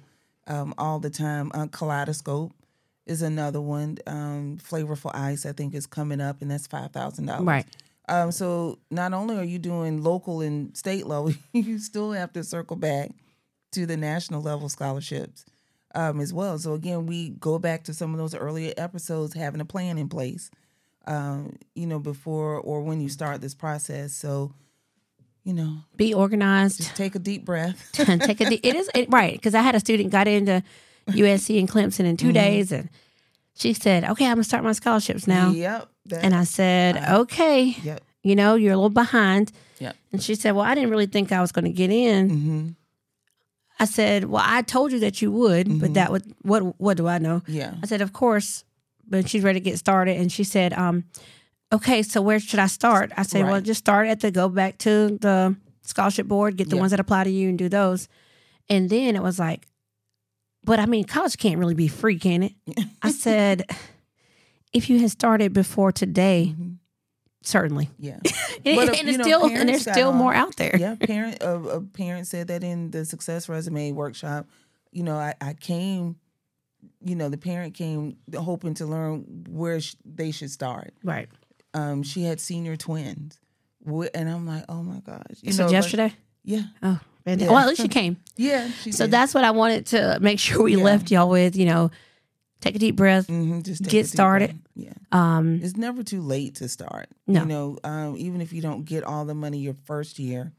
[0.46, 1.50] um, all the time.
[1.54, 2.52] Uh, Kaleidoscope
[3.06, 3.98] is another one.
[4.06, 7.44] Um, Flavorful Ice, I think, is coming up, and that's five thousand dollars.
[7.46, 7.66] Right.
[8.06, 12.44] Um, so not only are you doing local and state level, you still have to
[12.44, 13.10] circle back
[13.74, 15.44] to the national level scholarships
[15.94, 16.58] um, as well.
[16.58, 20.08] So again, we go back to some of those earlier episodes, having a plan in
[20.08, 20.50] place,
[21.06, 24.12] um, you know, before or when you start this process.
[24.14, 24.52] So,
[25.44, 26.78] you know, Be organized.
[26.78, 27.90] just take a deep breath.
[27.92, 28.48] Take a.
[28.50, 28.60] Deep.
[28.64, 30.62] It is it, right because I had a student got into
[31.08, 32.28] USC and Clemson in Mm-hmm.
[32.28, 32.88] 2 days, and
[33.54, 35.88] she said, "Okay, I'm gonna start my scholarships now." Yep.
[36.06, 38.02] That, And I said, "Okay, yep.
[38.22, 39.96] you know, you're a little behind." Yep.
[40.12, 42.30] And she said, Well, I didn't really think I was going to get in.
[42.30, 42.68] hmm
[43.80, 45.78] I said, Well, I told you that you would, Mm-hmm.
[45.78, 47.42] but that would, what, what do I know?
[47.46, 47.74] Yeah.
[47.82, 48.64] I said, Of course.
[49.06, 50.16] But she's ready to get started.
[50.16, 51.04] And she said, um,
[51.72, 53.12] Okay, so where should I start?
[53.16, 56.76] I said, Well, just start at the, go back to the scholarship board, get the
[56.76, 56.80] Yeah.
[56.80, 58.08] ones that apply to you and do those.
[58.68, 59.66] And then it was like,
[60.64, 62.52] But I mean, college can't really be free, can it?
[63.02, 63.64] I said,
[64.72, 66.76] If you had started before today, Mhm.
[67.44, 67.88] Certainly.
[67.98, 68.18] Yeah.
[68.66, 70.74] And, But, uh, and it's know, still, and parents still on- more out there.
[70.78, 74.46] yeah, parent a, a parent said that in the success resume workshop.
[74.90, 76.16] You know, I, I came,
[77.02, 80.94] you know, the parent came hoping to learn where sh- they should start.
[81.02, 81.28] Right.
[81.74, 83.38] Um, she had senior twins,
[83.84, 86.14] and I'm like, oh my gosh, you This know, like- yesterday?
[86.44, 86.98] yeah, Oh.
[87.26, 87.36] Yeah.
[87.48, 88.16] well, at least you came.
[88.36, 88.70] yeah.
[88.82, 89.10] She So did.
[89.10, 90.84] that's what I wanted to make sure we Yeah.
[90.84, 91.56] left y'all with.
[91.56, 91.90] You know,
[92.64, 93.26] take a deep breath.
[93.28, 94.50] Mhm, just get started.
[94.50, 94.60] breath.
[94.74, 97.08] Yeah, Um, it's never too late to start.
[97.26, 97.40] No.
[97.42, 100.52] You know, um, even if you don't get all the money your first year,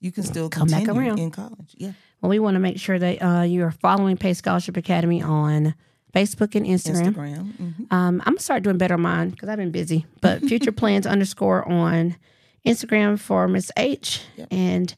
[0.00, 1.18] you can still Come back around.
[1.18, 1.74] in college.
[1.78, 5.22] Yeah, well, we want to make sure that uh, you are following Pace Scholarship Academy
[5.22, 5.74] on
[6.12, 7.14] Facebook and Instagram.
[7.14, 7.52] Instagram.
[7.52, 7.92] mhm.
[7.92, 10.06] Um, I'm gonna start doing better on mine because I've been busy.
[10.20, 12.16] But future plans underscore on
[12.66, 14.48] Instagram for Miss H, Yep.
[14.50, 14.94] and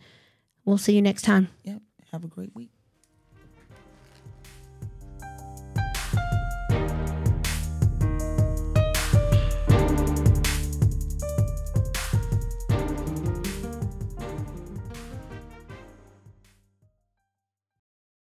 [0.64, 1.48] we'll see you next time.
[1.64, 1.82] Yep.
[2.12, 2.70] Have a great week.